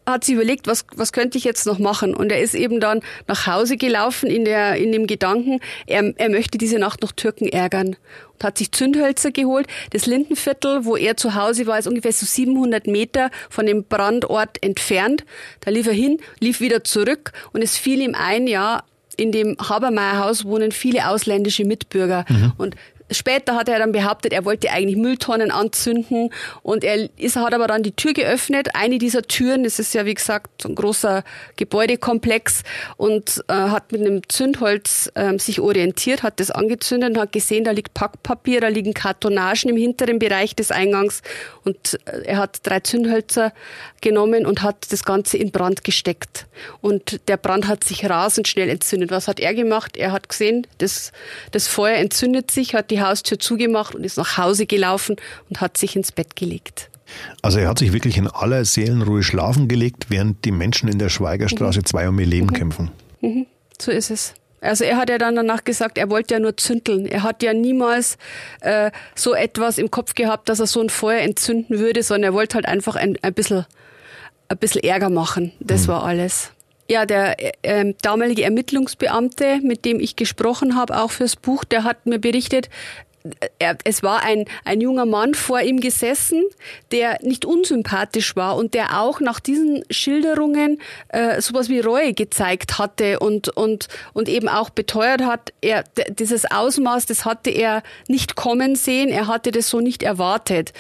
[0.06, 2.16] hat sich überlegt, was, was könnte ich jetzt noch machen?
[2.16, 6.30] Und er ist eben dann nach Hause gelaufen in, der, in dem Gedanken, er, er
[6.30, 7.98] möchte diese Nacht noch Türken ärgern.
[8.34, 9.68] Und hat sich Zündhölzer geholt.
[9.90, 14.64] Das Lindenviertel, wo er zu Hause war, ist ungefähr so 700 Meter von dem Brandort
[14.64, 15.26] entfernt.
[15.60, 18.84] Da lief er hin, lief wieder zurück und es fiel ihm ein, ja,
[19.18, 22.26] in dem Habermeierhaus wohnen viele ausländische Mitbürger.
[22.30, 22.54] Mhm.
[22.58, 22.76] Und
[23.10, 26.30] Später hat er dann behauptet, er wollte eigentlich Mülltonnen anzünden
[26.62, 28.70] und er ist, hat aber dann die Tür geöffnet.
[28.74, 31.24] Eine dieser Türen, das ist ja wie gesagt ein großer
[31.56, 32.64] Gebäudekomplex
[32.98, 37.64] und äh, hat mit einem Zündholz äh, sich orientiert, hat das angezündet und hat gesehen,
[37.64, 41.22] da liegt Packpapier, da liegen Kartonagen im hinteren Bereich des Eingangs
[41.68, 43.54] und äh, er hat drei Zündhölzer
[44.02, 46.48] genommen und hat das Ganze in Brand gesteckt.
[46.82, 49.12] Und der Brand hat sich rasend schnell entzündet.
[49.12, 49.98] Was hat er gemacht?
[49.98, 51.12] Er hat gesehen, das,
[51.52, 55.18] das Feuer entzündet sich, hat die Haustür zugemacht und ist nach Hause gelaufen
[55.50, 56.90] und hat sich ins Bett gelegt.
[57.42, 61.10] Also er hat sich wirklich in aller Seelenruhe schlafen gelegt, während die Menschen in der
[61.10, 62.10] Schweigerstraße 2 mhm.
[62.10, 62.54] um ihr Leben mhm.
[62.54, 62.92] kämpfen.
[63.22, 63.46] Mhm.
[63.80, 64.34] So ist es.
[64.68, 67.06] Also er hat ja dann danach gesagt, er wollte ja nur zündeln.
[67.06, 68.18] Er hat ja niemals
[68.62, 72.34] äh, so etwas im Kopf gehabt, dass er so ein Feuer entzünden würde, sondern er
[72.34, 73.66] wollte halt einfach ein, ein, bisschen,
[74.50, 75.54] ein bisschen Ärger machen.
[75.60, 75.88] Das mhm.
[75.88, 76.52] war alles.
[76.90, 81.84] Ja, der äh, ähm, damalige Ermittlungsbeamte, mit dem ich gesprochen habe, auch fürs Buch, der
[81.84, 82.70] hat mir berichtet,
[83.60, 86.44] er, es war ein, ein junger Mann vor ihm gesessen,
[86.92, 92.78] der nicht unsympathisch war und der auch nach diesen Schilderungen äh, sowas wie Reue gezeigt
[92.78, 98.36] hatte und, und, und eben auch beteuert hat, er, dieses Ausmaß, das hatte er nicht
[98.36, 100.74] kommen sehen, er hatte das so nicht erwartet.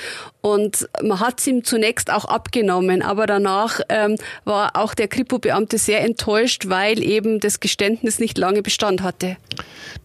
[0.54, 5.78] Und man hat es ihm zunächst auch abgenommen, aber danach ähm, war auch der Kripo-Beamte
[5.78, 9.36] sehr enttäuscht, weil eben das Geständnis nicht lange Bestand hatte.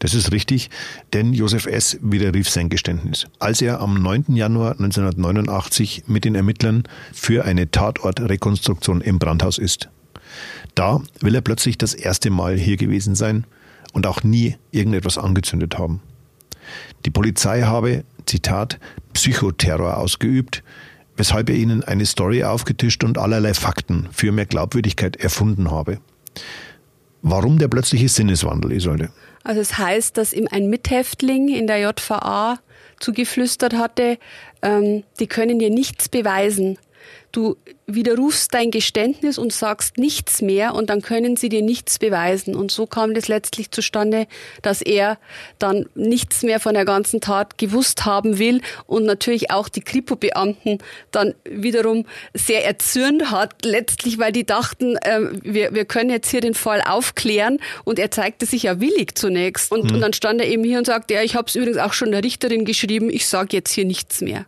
[0.00, 0.68] Das ist richtig,
[1.12, 1.98] denn Josef S.
[2.02, 3.26] widerrief sein Geständnis.
[3.38, 4.35] Als er am 9.
[4.35, 9.90] Januar 1989 mit den Ermittlern für eine Tatortrekonstruktion im Brandhaus ist.
[10.74, 13.44] Da will er plötzlich das erste Mal hier gewesen sein
[13.92, 16.00] und auch nie irgendetwas angezündet haben.
[17.05, 18.78] Die Polizei habe, Zitat,
[19.12, 20.62] Psychoterror ausgeübt,
[21.16, 25.98] weshalb er ihnen eine Story aufgetischt und allerlei Fakten für mehr Glaubwürdigkeit erfunden habe.
[27.22, 29.11] Warum der plötzliche Sinneswandel, Isolde?
[29.44, 32.58] Also es heißt, dass ihm ein Mithäftling in der JVA
[32.98, 34.18] zugeflüstert hatte,
[34.62, 36.78] ähm, die können dir nichts beweisen.
[37.33, 42.55] Du widerrufst dein Geständnis und sagst nichts mehr und dann können sie dir nichts beweisen.
[42.55, 44.27] Und so kam das letztlich zustande,
[44.62, 45.18] dass er
[45.59, 50.79] dann nichts mehr von der ganzen Tat gewusst haben will und natürlich auch die Kripo-Beamten
[51.11, 56.40] dann wiederum sehr erzürnt hat, letztlich, weil die dachten, äh, wir, wir können jetzt hier
[56.40, 59.73] den Fall aufklären und er zeigte sich ja willig zunächst.
[59.73, 59.95] Und, mhm.
[59.97, 62.12] und dann stand er eben hier und sagte, ja, ich habe es übrigens auch schon
[62.12, 64.47] der Richterin geschrieben, ich sage jetzt hier nichts mehr.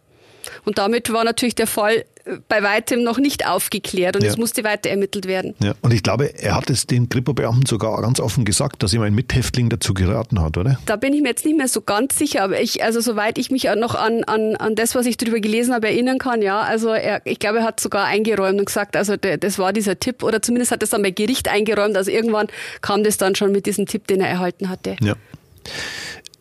[0.65, 2.05] Und damit war natürlich der Fall
[2.49, 4.31] bei weitem noch nicht aufgeklärt und ja.
[4.31, 5.55] es musste weiter ermittelt werden.
[5.63, 5.75] Ja.
[5.83, 9.15] Und ich glaube, er hat es den Kripo-Beamten sogar ganz offen gesagt, dass ihm ein
[9.15, 10.79] Mithäftling dazu geraten hat, oder?
[10.87, 13.51] Da bin ich mir jetzt nicht mehr so ganz sicher, aber ich, also soweit ich
[13.51, 16.89] mich noch an, an, an das, was ich darüber gelesen habe, erinnern kann, ja, also
[16.91, 20.23] er, ich glaube, er hat sogar eingeräumt und gesagt, also der, das war dieser Tipp
[20.23, 22.47] oder zumindest hat es dann bei Gericht eingeräumt, also irgendwann
[22.81, 24.97] kam das dann schon mit diesem Tipp, den er erhalten hatte.
[25.03, 25.15] Ja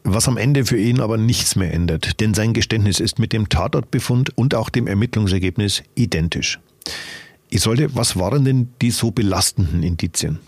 [0.04, 3.50] was am Ende für ihn aber nichts mehr ändert, denn sein Geständnis ist mit dem
[3.50, 6.60] Tatortbefund und auch dem Ermittlungsergebnis identisch.
[7.50, 10.40] Ich sollte, was waren denn die so belastenden Indizien?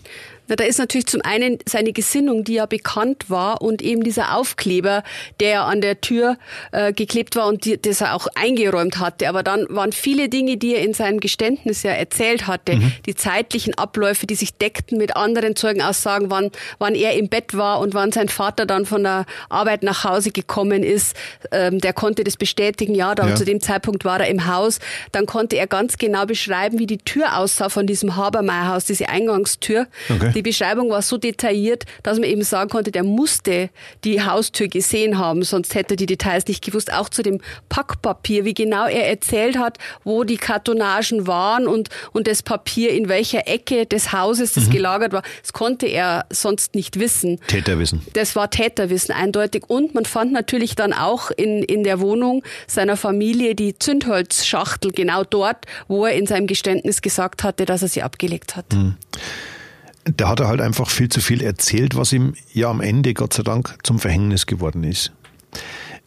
[0.48, 4.36] Na, da ist natürlich zum einen seine Gesinnung, die ja bekannt war und eben dieser
[4.36, 5.02] Aufkleber,
[5.40, 6.36] der an der Tür
[6.72, 9.28] äh, geklebt war und die, das er auch eingeräumt hatte.
[9.28, 12.92] Aber dann waren viele Dinge, die er in seinem Geständnis ja erzählt hatte, mhm.
[13.06, 17.80] die zeitlichen Abläufe, die sich deckten mit anderen Zeugenaussagen, wann, wann er im Bett war
[17.80, 21.16] und wann sein Vater dann von der Arbeit nach Hause gekommen ist.
[21.50, 23.34] Ähm, der konnte das bestätigen, ja, dann ja.
[23.34, 24.78] zu dem Zeitpunkt war er im Haus.
[25.12, 29.86] Dann konnte er ganz genau beschreiben, wie die Tür aussah von diesem Habermeierhaus, diese Eingangstür.
[30.08, 30.35] Okay.
[30.36, 33.70] Die Beschreibung war so detailliert, dass man eben sagen konnte, der musste
[34.04, 36.92] die Haustür gesehen haben, sonst hätte er die Details nicht gewusst.
[36.92, 42.26] Auch zu dem Packpapier, wie genau er erzählt hat, wo die Kartonagen waren und, und
[42.26, 44.72] das Papier in welcher Ecke des Hauses das mhm.
[44.72, 45.22] gelagert war.
[45.40, 47.40] Das konnte er sonst nicht wissen.
[47.46, 48.02] Täterwissen.
[48.12, 49.62] Das war Täterwissen eindeutig.
[49.68, 55.24] Und man fand natürlich dann auch in, in der Wohnung seiner Familie die Zündholzschachtel genau
[55.24, 58.70] dort, wo er in seinem Geständnis gesagt hatte, dass er sie abgelegt hat.
[58.74, 58.96] Mhm
[60.14, 63.32] da hat er halt einfach viel zu viel erzählt, was ihm ja am Ende, Gott
[63.32, 65.12] sei Dank, zum Verhängnis geworden ist.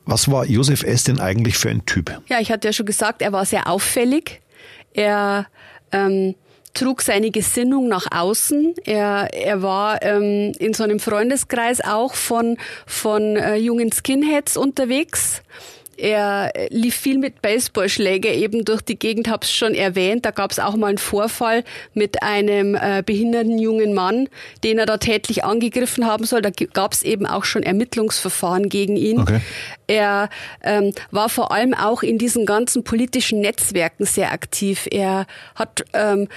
[0.06, 1.04] Was war Josef S.
[1.04, 2.20] denn eigentlich für ein Typ?
[2.28, 4.42] Ja, ich hatte ja schon gesagt, er war sehr auffällig.
[4.94, 5.48] Er
[5.92, 6.36] ähm,
[6.74, 8.76] trug seine Gesinnung nach außen.
[8.86, 15.44] Er, er war ähm, in so einem Freundeskreis auch von, von äh, jungen Skinheads unterwegs.
[16.00, 20.26] Er lief viel mit Baseballschläger eben durch die Gegend, habe es schon erwähnt.
[20.26, 24.30] Da gab es auch mal einen Vorfall mit einem äh, behinderten jungen Mann,
[24.64, 26.42] den er da tätlich angegriffen haben soll.
[26.42, 29.20] Da gab es eben auch schon Ermittlungsverfahren gegen ihn.
[29.20, 29.42] Okay.
[29.88, 30.30] Er
[30.64, 34.88] ähm, war vor allem auch in diesen ganzen politischen Netzwerken sehr aktiv.
[34.92, 36.28] Er hat ähm,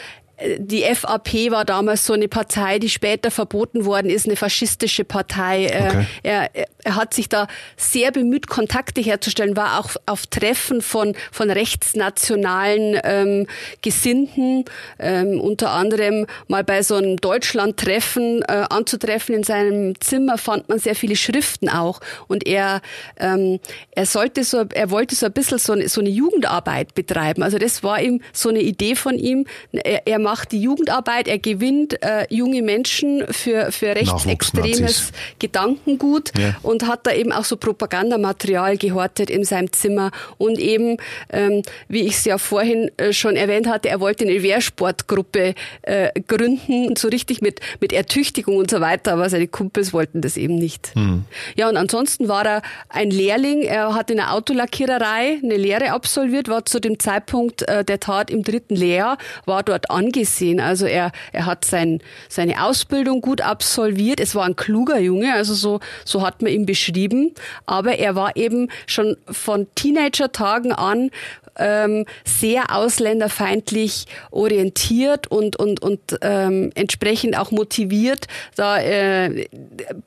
[0.58, 5.66] die FAP war damals so eine Partei, die später verboten worden ist, eine faschistische Partei.
[5.66, 6.06] Äh, okay.
[6.22, 6.50] Er,
[6.84, 12.98] er hat sich da sehr bemüht, Kontakte herzustellen, war auch auf Treffen von, von rechtsnationalen
[13.04, 13.46] ähm,
[13.82, 14.64] Gesinnten,
[14.98, 19.34] ähm, unter anderem mal bei so einem Deutschland-Treffen äh, anzutreffen.
[19.34, 22.00] In seinem Zimmer fand man sehr viele Schriften auch.
[22.26, 22.80] Und er,
[23.18, 23.60] ähm,
[23.92, 27.42] er sollte so, er wollte so ein bisschen so eine, so eine Jugendarbeit betreiben.
[27.42, 29.46] Also das war ihm so eine Idee von ihm.
[29.72, 36.56] Er, er macht die Jugendarbeit, er gewinnt äh, junge Menschen für, für rechtsextremes Gedankengut ja.
[36.72, 40.96] Und hat da eben auch so Propagandamaterial gehortet in seinem Zimmer und eben,
[41.30, 46.10] ähm, wie ich es ja vorhin äh, schon erwähnt hatte, er wollte eine Wehrsportgruppe äh,
[46.26, 50.56] gründen, so richtig mit, mit Ertüchtigung und so weiter, aber seine Kumpels wollten das eben
[50.56, 50.94] nicht.
[50.94, 51.24] Mhm.
[51.56, 56.48] Ja, und ansonsten war er ein Lehrling, er hat in der Autolackiererei eine Lehre absolviert,
[56.48, 60.60] war zu dem Zeitpunkt äh, der Tat im dritten Lehrjahr, war dort an angesehen.
[60.60, 64.20] Also er, er hat sein, seine Ausbildung gut absolviert.
[64.20, 67.34] Es war ein kluger Junge, also so, so hat man ihn beschrieben.
[67.66, 71.10] Aber er war eben schon von Teenager-Tagen an
[71.58, 79.46] ähm, sehr ausländerfeindlich orientiert und, und, und ähm, entsprechend auch motiviert, da äh,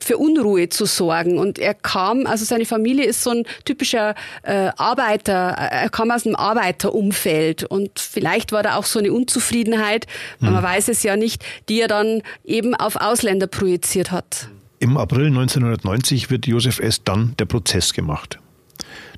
[0.00, 1.38] für Unruhe zu sorgen.
[1.38, 6.26] Und er kam, also seine Familie ist so ein typischer äh, Arbeiter, er kam aus
[6.26, 10.06] einem Arbeiterumfeld und vielleicht war da auch so eine Unzufriedenheit,
[10.40, 10.52] mhm.
[10.52, 14.48] man weiß es ja nicht, die er dann eben auf Ausländer projiziert hat.
[14.78, 17.02] Im April 1990 wird Josef S.
[17.02, 18.38] dann der Prozess gemacht.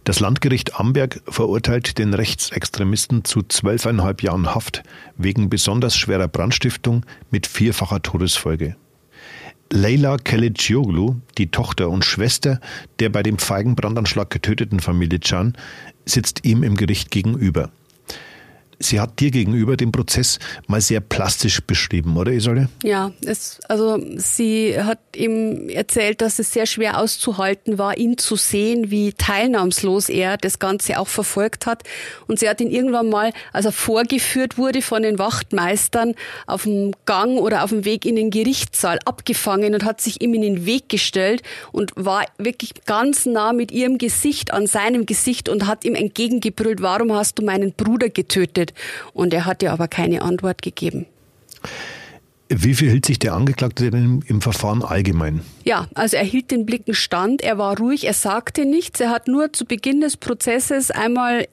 [0.05, 4.85] Das Landgericht Amberg verurteilt den Rechtsextremisten zu zwölfeinhalb Jahren Haft
[5.16, 8.77] wegen besonders schwerer Brandstiftung mit vierfacher Todesfolge.
[9.71, 12.61] Leila Kelecioglu, die Tochter und Schwester
[13.01, 15.57] der bei dem Feigenbrandanschlag getöteten Familie Can,
[16.07, 17.71] sitzt ihm im Gericht gegenüber.
[18.81, 20.38] Sie hat dir gegenüber den Prozess
[20.69, 22.69] mal sehr plastisch beschrieben, oder Isolde?
[22.85, 28.37] Ja, es, also sie hat ihm erzählt, dass es sehr schwer auszuhalten war, ihn zu
[28.37, 31.83] sehen, wie teilnahmslos er das Ganze auch verfolgt hat.
[32.29, 36.14] Und sie hat ihn irgendwann mal, als er vorgeführt wurde von den Wachtmeistern,
[36.47, 40.35] auf dem Gang oder auf dem Weg in den Gerichtssaal abgefangen und hat sich ihm
[40.35, 45.49] in den Weg gestellt und war wirklich ganz nah mit ihrem Gesicht an seinem Gesicht
[45.49, 48.67] und hat ihm entgegengebrüllt, warum hast du meinen Bruder getötet?
[48.68, 48.74] Gemeldet
[49.12, 51.07] und er hat ihr aber keine Antwort gegeben.
[52.50, 55.42] Wie viel hielt sich der Angeklagte denn im Verfahren allgemein?
[55.64, 59.28] Ja, also er hielt den Blicken stand, er war ruhig, er sagte nichts, er hat
[59.28, 61.46] nur zu Beginn des Prozesses einmal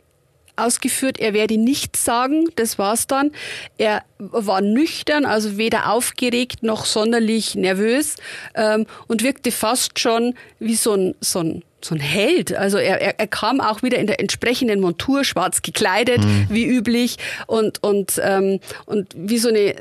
[0.55, 3.31] ausgeführt, er werde nichts sagen, das war's dann.
[3.77, 8.15] Er war nüchtern, also weder aufgeregt noch sonderlich nervös
[8.53, 12.53] ähm, und wirkte fast schon wie so ein, so ein so ein Held.
[12.53, 16.47] Also er, er, er kam auch wieder in der entsprechenden Montur, schwarz gekleidet, mhm.
[16.49, 17.17] wie üblich
[17.47, 19.75] und und ähm, und wie so eine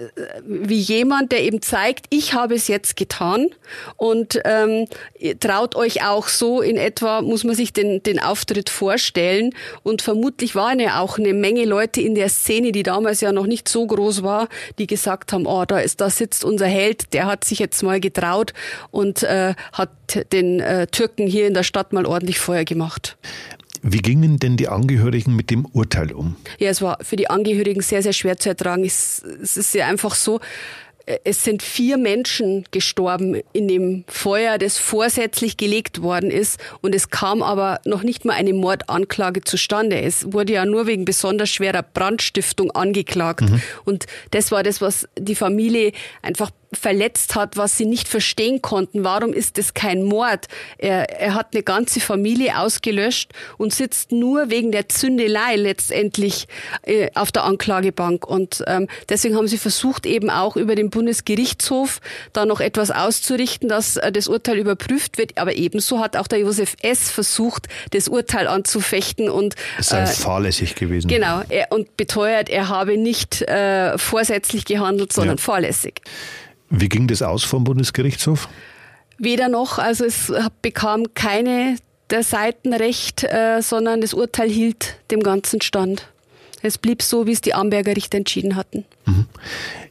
[0.47, 3.49] wie jemand, der eben zeigt, ich habe es jetzt getan
[3.97, 4.87] und ähm,
[5.41, 10.55] traut euch auch so in etwa muss man sich den den Auftritt vorstellen und vermutlich
[10.55, 13.87] waren ja auch eine Menge Leute in der Szene, die damals ja noch nicht so
[13.87, 17.59] groß war, die gesagt haben, oh, da ist da sitzt unser Held, der hat sich
[17.59, 18.53] jetzt mal getraut
[18.91, 19.91] und äh, hat
[20.33, 23.17] den äh, Türken hier in der Stadt mal ordentlich Feuer gemacht.
[23.83, 26.37] Wie gingen denn die Angehörigen mit dem Urteil um?
[26.59, 28.85] Ja, es war für die Angehörigen sehr, sehr schwer zu ertragen.
[28.85, 30.41] Es, es ist ja einfach so,
[31.25, 36.59] es sind vier Menschen gestorben in dem Feuer, das vorsätzlich gelegt worden ist.
[36.81, 40.01] Und es kam aber noch nicht mal eine Mordanklage zustande.
[40.01, 43.43] Es wurde ja nur wegen besonders schwerer Brandstiftung angeklagt.
[43.43, 43.61] Mhm.
[43.85, 49.05] Und das war das, was die Familie einfach verletzt hat, was sie nicht verstehen konnten.
[49.05, 50.47] Warum ist das kein Mord?
[50.79, 56.47] Er, er hat eine ganze Familie ausgelöscht und sitzt nur wegen der Zündelei letztendlich
[56.83, 58.27] äh, auf der Anklagebank.
[58.27, 62.01] Und ähm, deswegen haben sie versucht, eben auch über den Bundesgerichtshof
[62.33, 65.39] da noch etwas auszurichten, dass äh, das Urteil überprüft wird.
[65.39, 67.11] Aber ebenso hat auch der Josef S.
[67.11, 71.09] versucht, das Urteil anzufechten und es sei äh, fahrlässig gewesen.
[71.09, 75.43] Genau, er, und beteuert, er habe nicht äh, vorsätzlich gehandelt, sondern ja.
[75.43, 76.01] fahrlässig.
[76.81, 78.49] Wie ging das aus vom Bundesgerichtshof?
[79.19, 81.77] Weder noch, also es bekam keine
[82.11, 86.09] der Seiten recht, äh, sondern das Urteil hielt dem Ganzen stand.
[86.63, 88.85] Es blieb so, wie es die Amberger Richter entschieden hatten.
[89.07, 89.27] Mhm.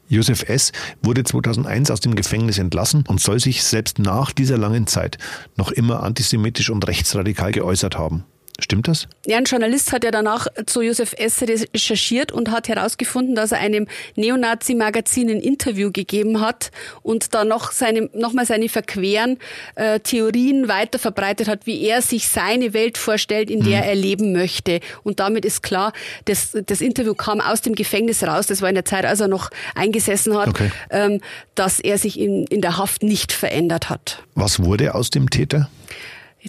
[0.10, 0.72] Josef S.
[1.02, 5.17] wurde 2001 aus dem Gefängnis entlassen und soll sich selbst nach dieser langen Zeit
[5.56, 8.26] noch immer antisemitisch und rechtsradikal geäußert haben.
[8.60, 9.08] Stimmt das?
[9.26, 11.42] Ja, ein Journalist hat ja danach zu Josef S.
[11.42, 16.70] recherchiert und hat herausgefunden, dass er einem Neonazi-Magazin ein Interview gegeben hat
[17.02, 19.39] und da noch seine, nochmal seine verqueren
[19.74, 23.89] äh, Theorien weiter verbreitet hat, wie er sich seine Welt vorstellt, in der hm.
[23.89, 24.82] er leben möchte.
[25.04, 25.92] Und damit ist klar,
[26.26, 29.30] das, das Interview kam aus dem Gefängnis raus, das war in der Zeit, als er
[29.30, 30.72] noch eingesessen hat, okay.
[30.92, 31.22] ähm,
[31.56, 34.22] dass er sich in, in der Haft nicht verändert hat.
[34.36, 35.70] Was wurde aus dem Täter?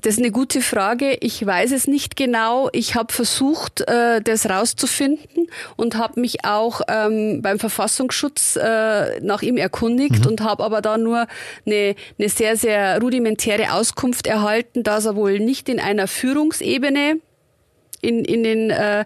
[0.02, 1.16] Das ist eine gute Frage.
[1.20, 2.68] Ich weiß es nicht genau.
[2.72, 9.42] Ich habe versucht, äh, das rauszufinden und habe mich auch ähm, beim Verfassungsschutz äh, nach
[9.42, 10.33] ihm erkundigt mhm.
[10.33, 11.26] und habe aber da nur
[11.64, 17.20] eine, eine sehr, sehr rudimentäre Auskunft erhalten, dass er wohl nicht in einer Führungsebene
[18.05, 19.05] in, in den äh,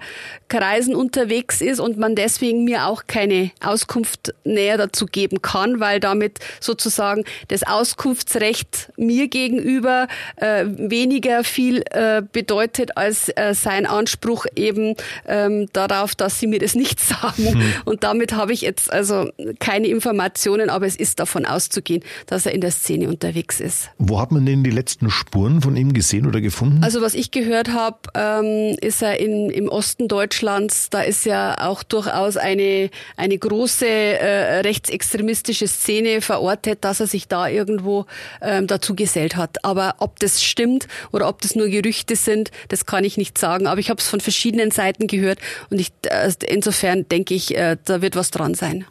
[0.49, 6.01] Kreisen unterwegs ist und man deswegen mir auch keine Auskunft näher dazu geben kann, weil
[6.01, 14.47] damit sozusagen das Auskunftsrecht mir gegenüber äh, weniger viel äh, bedeutet als äh, sein Anspruch
[14.57, 14.95] eben
[15.27, 17.53] ähm, darauf, dass sie mir das nicht sagen.
[17.53, 17.73] Hm.
[17.85, 22.53] Und damit habe ich jetzt also keine Informationen, aber es ist davon auszugehen, dass er
[22.53, 23.91] in der Szene unterwegs ist.
[23.99, 26.83] Wo hat man denn die letzten Spuren von ihm gesehen oder gefunden?
[26.83, 30.91] Also was ich gehört habe, ähm, ist er in, im Osten Deutschlands.
[30.91, 37.29] Da ist ja auch durchaus eine, eine große äh, rechtsextremistische Szene verortet, dass er sich
[37.29, 38.07] da irgendwo
[38.43, 39.65] ähm, dazu gesellt hat.
[39.65, 43.67] Aber ob das stimmt oder ob das nur Gerüchte sind, das kann ich nicht sagen.
[43.67, 45.39] Aber ich habe es von verschiedenen Seiten gehört
[45.71, 48.85] und ich, äh, insofern denke ich, äh, da wird was dran sein.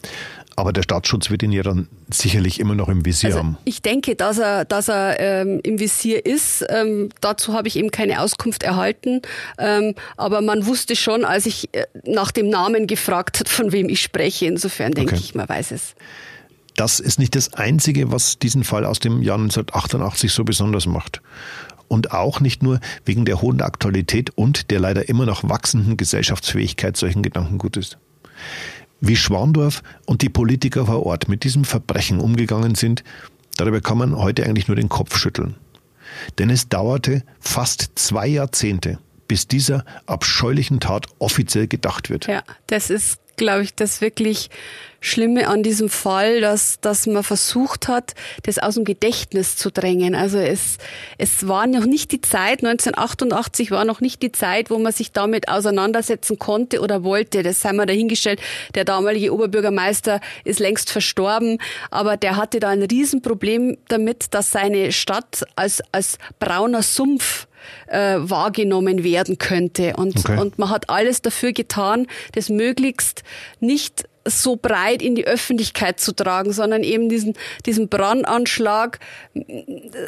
[0.57, 3.57] Aber der Staatsschutz wird ihn ja dann sicherlich immer noch im Visier also haben.
[3.63, 6.65] Ich denke, dass er, dass er ähm, im Visier ist.
[6.69, 9.21] Ähm, dazu habe ich eben keine Auskunft erhalten.
[9.59, 13.87] Ähm, aber man wusste schon, als ich äh, nach dem Namen gefragt hat, von wem
[13.87, 14.47] ich spreche.
[14.47, 15.23] Insofern denke okay.
[15.23, 15.93] ich, man weiß es.
[16.75, 21.21] Das ist nicht das Einzige, was diesen Fall aus dem Jahr 1988 so besonders macht.
[21.87, 26.97] Und auch nicht nur wegen der hohen Aktualität und der leider immer noch wachsenden Gesellschaftsfähigkeit
[26.97, 27.97] solchen Gedankengutes.
[28.99, 33.03] Wie Schwandorf und die Politiker vor Ort mit diesem Verbrechen umgegangen sind,
[33.57, 35.55] darüber kann man heute eigentlich nur den Kopf schütteln.
[36.39, 42.27] Denn es dauerte fast zwei Jahrzehnte, bis dieser abscheulichen Tat offiziell gedacht wird.
[42.27, 44.49] Ja, das ist glaube ich, das wirklich
[44.99, 50.15] Schlimme an diesem Fall, dass, dass man versucht hat, das aus dem Gedächtnis zu drängen.
[50.15, 50.77] Also es,
[51.17, 55.11] es war noch nicht die Zeit, 1988 war noch nicht die Zeit, wo man sich
[55.11, 57.43] damit auseinandersetzen konnte oder wollte.
[57.43, 58.41] Das sei mal dahingestellt.
[58.75, 61.59] Der damalige Oberbürgermeister ist längst verstorben,
[61.91, 67.46] aber der hatte da ein Riesenproblem damit, dass seine Stadt als, als brauner Sumpf
[67.87, 69.95] äh, wahrgenommen werden könnte.
[69.95, 70.39] Und, okay.
[70.39, 73.23] und man hat alles dafür getan, das möglichst
[73.59, 77.33] nicht so breit in die Öffentlichkeit zu tragen, sondern eben diesen,
[77.65, 78.99] diesen Brandanschlag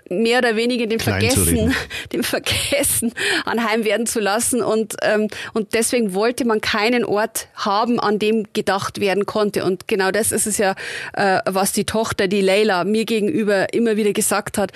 [0.09, 1.74] mehr oder weniger dem Vergessen,
[2.13, 3.13] dem Vergessen
[3.45, 4.61] anheimwerden zu lassen.
[4.61, 9.63] Und, ähm, und deswegen wollte man keinen Ort haben, an dem gedacht werden konnte.
[9.63, 10.76] Und genau das ist es ja,
[11.13, 14.72] äh, was die Tochter, die Leila, mir gegenüber immer wieder gesagt hat.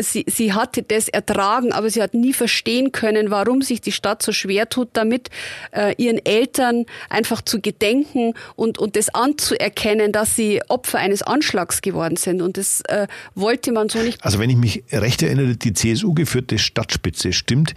[0.00, 4.22] Sie, sie hatte das ertragen, aber sie hat nie verstehen können, warum sich die Stadt
[4.22, 5.30] so schwer tut, damit
[5.72, 11.22] äh, ihren Eltern einfach zu gedenken und und, und das anzuerkennen, dass sie Opfer eines
[11.22, 12.42] Anschlags geworden sind.
[12.42, 14.24] Und das äh, wollte man so nicht.
[14.24, 17.74] Also wenn ich mich recht erinnere, die CSU geführte Stadtspitze stimmt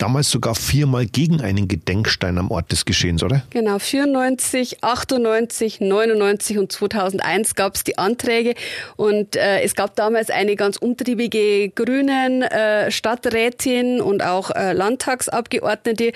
[0.00, 3.42] damals sogar viermal gegen einen Gedenkstein am Ort des Geschehens, oder?
[3.50, 8.54] Genau, 94, 98, 99 und 2001 gab es die Anträge
[8.96, 16.12] und äh, es gab damals eine ganz umtriebige grünen äh, Stadträtin und auch äh, Landtagsabgeordnete,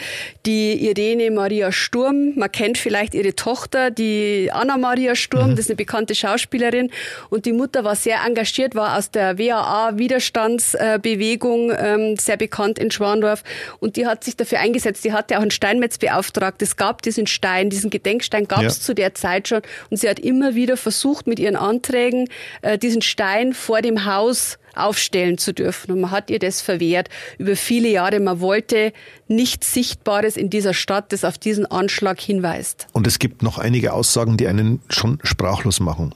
[0.46, 5.56] die Irene Maria Sturm, man kennt vielleicht ihre Tochter, die Anna Maria Sturm, mhm.
[5.56, 6.90] das ist eine bekannte Schauspielerin
[7.28, 13.42] und die Mutter war sehr engagiert, war aus der WAA-Widerstandsbewegung ähm, sehr bekannt in Schwandorf
[13.80, 15.04] und die hat sich dafür eingesetzt.
[15.04, 16.62] Die hatte auch einen Steinmetz beauftragt.
[16.62, 18.82] Es gab diesen Stein, diesen Gedenkstein gab es ja.
[18.84, 19.62] zu der Zeit schon.
[19.90, 22.28] Und sie hat immer wieder versucht, mit ihren Anträgen
[22.62, 25.92] äh, diesen Stein vor dem Haus aufstellen zu dürfen.
[25.92, 27.08] Und man hat ihr das verwehrt
[27.38, 28.20] über viele Jahre.
[28.20, 28.92] Man wollte
[29.28, 32.86] nichts Sichtbares in dieser Stadt, das auf diesen Anschlag hinweist.
[32.92, 36.14] Und es gibt noch einige Aussagen, die einen schon sprachlos machen.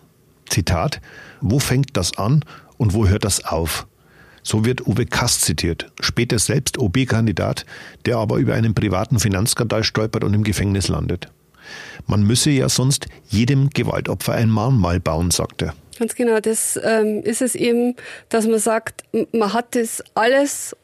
[0.48, 1.00] Zitat,
[1.40, 2.44] wo fängt das an
[2.76, 3.86] und wo hört das auf?
[4.42, 7.66] So wird Uwe Kast zitiert, später selbst OB-Kandidat,
[8.06, 11.28] der aber über einen privaten Finanzskandal stolpert und im Gefängnis landet.
[12.06, 15.74] Man müsse ja sonst jedem Gewaltopfer ein Mahnmal bauen, sagt er.
[15.98, 17.96] Ganz genau, das ähm, ist es eben,
[18.28, 20.76] dass man sagt, man hat das alles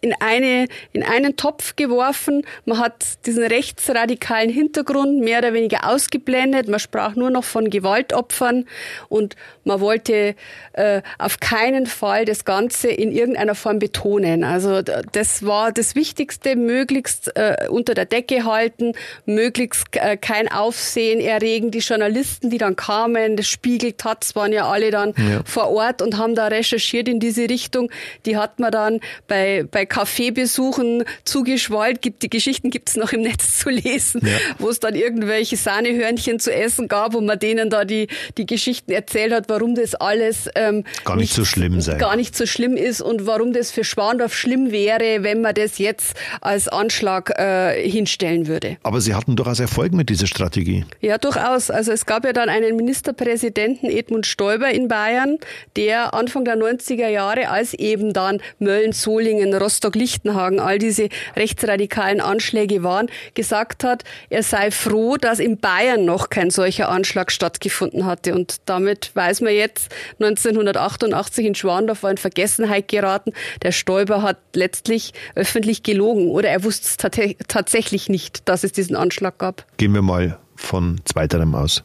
[0.00, 2.42] in, eine, in einen Topf geworfen.
[2.64, 6.68] Man hat diesen rechtsradikalen Hintergrund mehr oder weniger ausgeblendet.
[6.68, 8.66] Man sprach nur noch von Gewaltopfern
[9.08, 10.34] und man wollte
[10.74, 14.44] äh, auf keinen Fall das Ganze in irgendeiner Form betonen.
[14.44, 18.92] Also das war das Wichtigste, möglichst äh, unter der Decke halten,
[19.26, 21.70] möglichst äh, kein Aufsehen erregen.
[21.70, 25.42] Die Journalisten, die dann kamen, das Spiegel, Taz waren ja alle dann ja.
[25.44, 27.90] vor Ort und haben da recherchiert in diese Richtung.
[28.26, 32.02] Die hat man dann bei, bei Kaffeebesuchen zugeschwallt.
[32.02, 34.36] Gibt, die Geschichten gibt es noch im Netz zu lesen, ja.
[34.58, 38.92] wo es dann irgendwelche Sahnehörnchen zu essen gab und man denen da die, die Geschichten
[38.92, 41.94] erzählt hat, warum das alles ähm, gar nicht, nicht, so schlimm sei.
[41.96, 45.78] Gar nicht so schlimm ist und warum das für Schwandorf schlimm wäre, wenn man das
[45.78, 48.76] jetzt als Anschlag äh, hinstellen würde.
[48.82, 50.84] Aber Sie hatten durchaus Erfolg mit dieser Strategie.
[51.00, 51.70] Ja, durchaus.
[51.70, 55.38] Also es gab ja dann einen Ministerpräsidenten Edmund Stoiber in Bayern,
[55.76, 62.82] der Anfang der 90er Jahre, als eben dann Mölln, Solingen, Rostock-Lichtenhagen all diese rechtsradikalen Anschläge
[62.82, 68.34] waren, gesagt hat, er sei froh, dass in Bayern noch kein solcher Anschlag stattgefunden hatte.
[68.34, 73.32] Und damit weiß man jetzt, 1988 in Schwandorf war in Vergessenheit geraten.
[73.62, 78.96] Der Stoiber hat letztlich öffentlich gelogen oder er wusste es tatsächlich nicht, dass es diesen
[78.96, 79.64] Anschlag gab.
[79.76, 81.84] Gehen wir mal von zweiterem aus.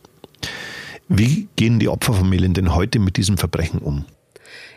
[1.07, 4.05] Wie gehen die Opferfamilien denn heute mit diesem Verbrechen um?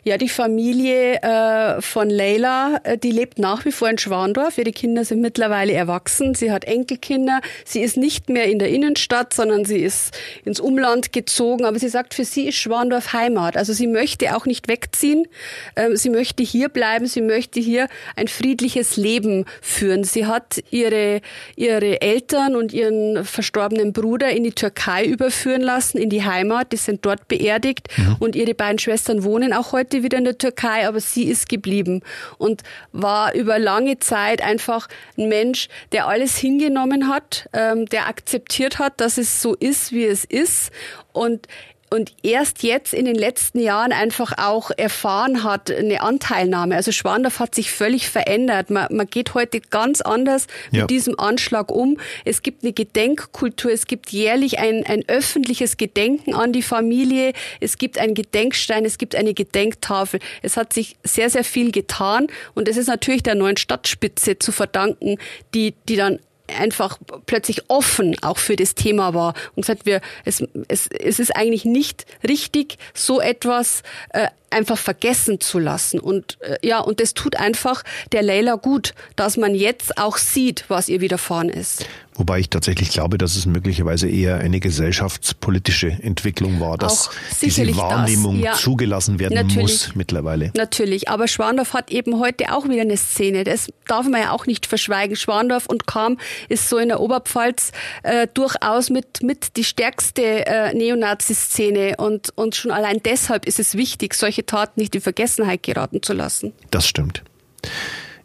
[0.06, 4.56] Ja, die Familie äh, von Leila, äh, die lebt nach wie vor in Schwandorf.
[4.56, 6.36] Ihre Kinder sind mittlerweile erwachsen.
[6.36, 7.40] Sie hat Enkelkinder.
[7.64, 11.64] Sie ist nicht mehr in der Innenstadt, sondern sie ist ins Umland gezogen.
[11.64, 13.56] Aber sie sagt, für sie ist Schwandorf Heimat.
[13.56, 15.26] Also sie möchte auch nicht wegziehen.
[15.74, 17.06] Ähm, sie möchte hier bleiben.
[17.06, 20.04] Sie möchte hier ein friedliches Leben führen.
[20.04, 21.20] Sie hat ihre,
[21.56, 26.70] ihre Eltern und ihren verstorbenen Bruder in die Türkei überführen lassen, in die Heimat.
[26.70, 27.88] Die sind dort beerdigt.
[27.96, 28.16] Mhm.
[28.20, 31.48] Und ihre beiden Schwestern wohnen auch heute heute wieder in der Türkei, aber sie ist
[31.48, 32.02] geblieben
[32.38, 38.78] und war über lange Zeit einfach ein Mensch, der alles hingenommen hat, ähm, der akzeptiert
[38.78, 40.70] hat, dass es so ist, wie es ist.
[41.12, 41.48] Und
[41.90, 46.74] und erst jetzt in den letzten Jahren einfach auch erfahren hat, eine Anteilnahme.
[46.74, 48.70] Also Schwandorf hat sich völlig verändert.
[48.70, 50.82] Man, man geht heute ganz anders ja.
[50.82, 51.98] mit diesem Anschlag um.
[52.24, 57.78] Es gibt eine Gedenkkultur, es gibt jährlich ein, ein öffentliches Gedenken an die Familie, es
[57.78, 60.20] gibt einen Gedenkstein, es gibt eine Gedenktafel.
[60.42, 64.52] Es hat sich sehr, sehr viel getan und es ist natürlich der neuen Stadtspitze zu
[64.52, 65.18] verdanken,
[65.54, 66.18] die, die dann
[66.48, 71.34] einfach plötzlich offen auch für das Thema war und gesagt, wir, es, es, es ist
[71.34, 75.98] eigentlich nicht richtig, so etwas äh, einfach vergessen zu lassen.
[76.00, 77.82] Und äh, ja, und das tut einfach
[78.12, 81.86] der Leila gut, dass man jetzt auch sieht, was ihr widerfahren ist.
[82.16, 87.10] Wobei ich tatsächlich glaube, dass es möglicherweise eher eine gesellschaftspolitische Entwicklung war, dass
[87.42, 88.54] diese Wahrnehmung ja.
[88.54, 89.60] zugelassen werden Natürlich.
[89.60, 90.50] muss mittlerweile.
[90.56, 93.44] Natürlich, aber Schwandorf hat eben heute auch wieder eine Szene.
[93.44, 95.14] Das darf man ja auch nicht verschweigen.
[95.16, 100.74] Schwandorf und Kam ist so in der Oberpfalz äh, durchaus mit, mit die stärkste äh,
[100.74, 106.02] Neonazi-Szene und, und schon allein deshalb ist es wichtig, solche Taten nicht in Vergessenheit geraten
[106.02, 106.52] zu lassen.
[106.70, 107.22] Das stimmt.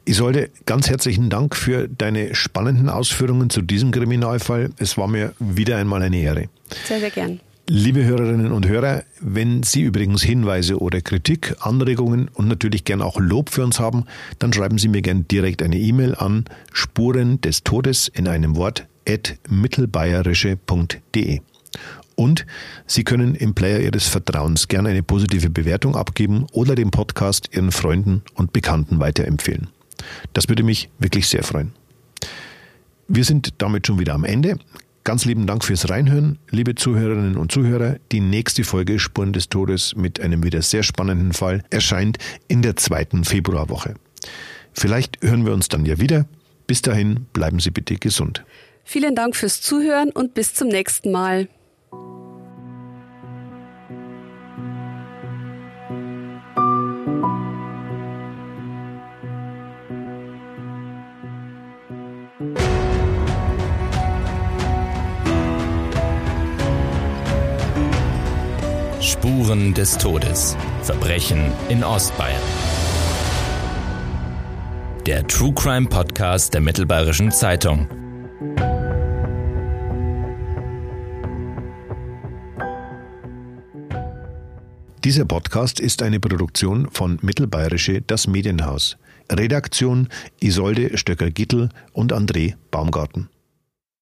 [0.05, 4.71] Isolde, ganz herzlichen Dank für deine spannenden Ausführungen zu diesem Kriminalfall.
[4.77, 6.49] Es war mir wieder einmal eine Ehre.
[6.87, 7.39] Sehr, sehr gern.
[7.67, 13.19] Liebe Hörerinnen und Hörer, wenn Sie übrigens Hinweise oder Kritik, Anregungen und natürlich gern auch
[13.19, 14.05] Lob für uns haben,
[14.39, 18.87] dann schreiben Sie mir gern direkt eine E-Mail an Spuren des Todes in einem Wort
[19.07, 21.39] at mittelbayerische.de.
[22.15, 22.45] Und
[22.87, 27.71] Sie können im Player Ihres Vertrauens gerne eine positive Bewertung abgeben oder den Podcast Ihren
[27.71, 29.69] Freunden und Bekannten weiterempfehlen.
[30.33, 31.73] Das würde mich wirklich sehr freuen.
[33.07, 34.57] Wir sind damit schon wieder am Ende.
[35.03, 37.97] Ganz lieben Dank fürs Reinhören, liebe Zuhörerinnen und Zuhörer.
[38.11, 42.75] Die nächste Folge Spuren des Todes mit einem wieder sehr spannenden Fall erscheint in der
[42.75, 43.95] zweiten Februarwoche.
[44.73, 46.27] Vielleicht hören wir uns dann ja wieder.
[46.67, 48.45] Bis dahin bleiben Sie bitte gesund.
[48.83, 51.47] Vielen Dank fürs Zuhören und bis zum nächsten Mal.
[69.11, 70.55] Spuren des Todes.
[70.83, 72.41] Verbrechen in Ostbayern.
[75.05, 77.89] Der True Crime Podcast der Mittelbayerischen Zeitung.
[85.03, 88.97] Dieser Podcast ist eine Produktion von Mittelbayerische Das Medienhaus.
[89.29, 90.07] Redaktion
[90.39, 93.29] Isolde Stöcker-Gittel und André Baumgarten.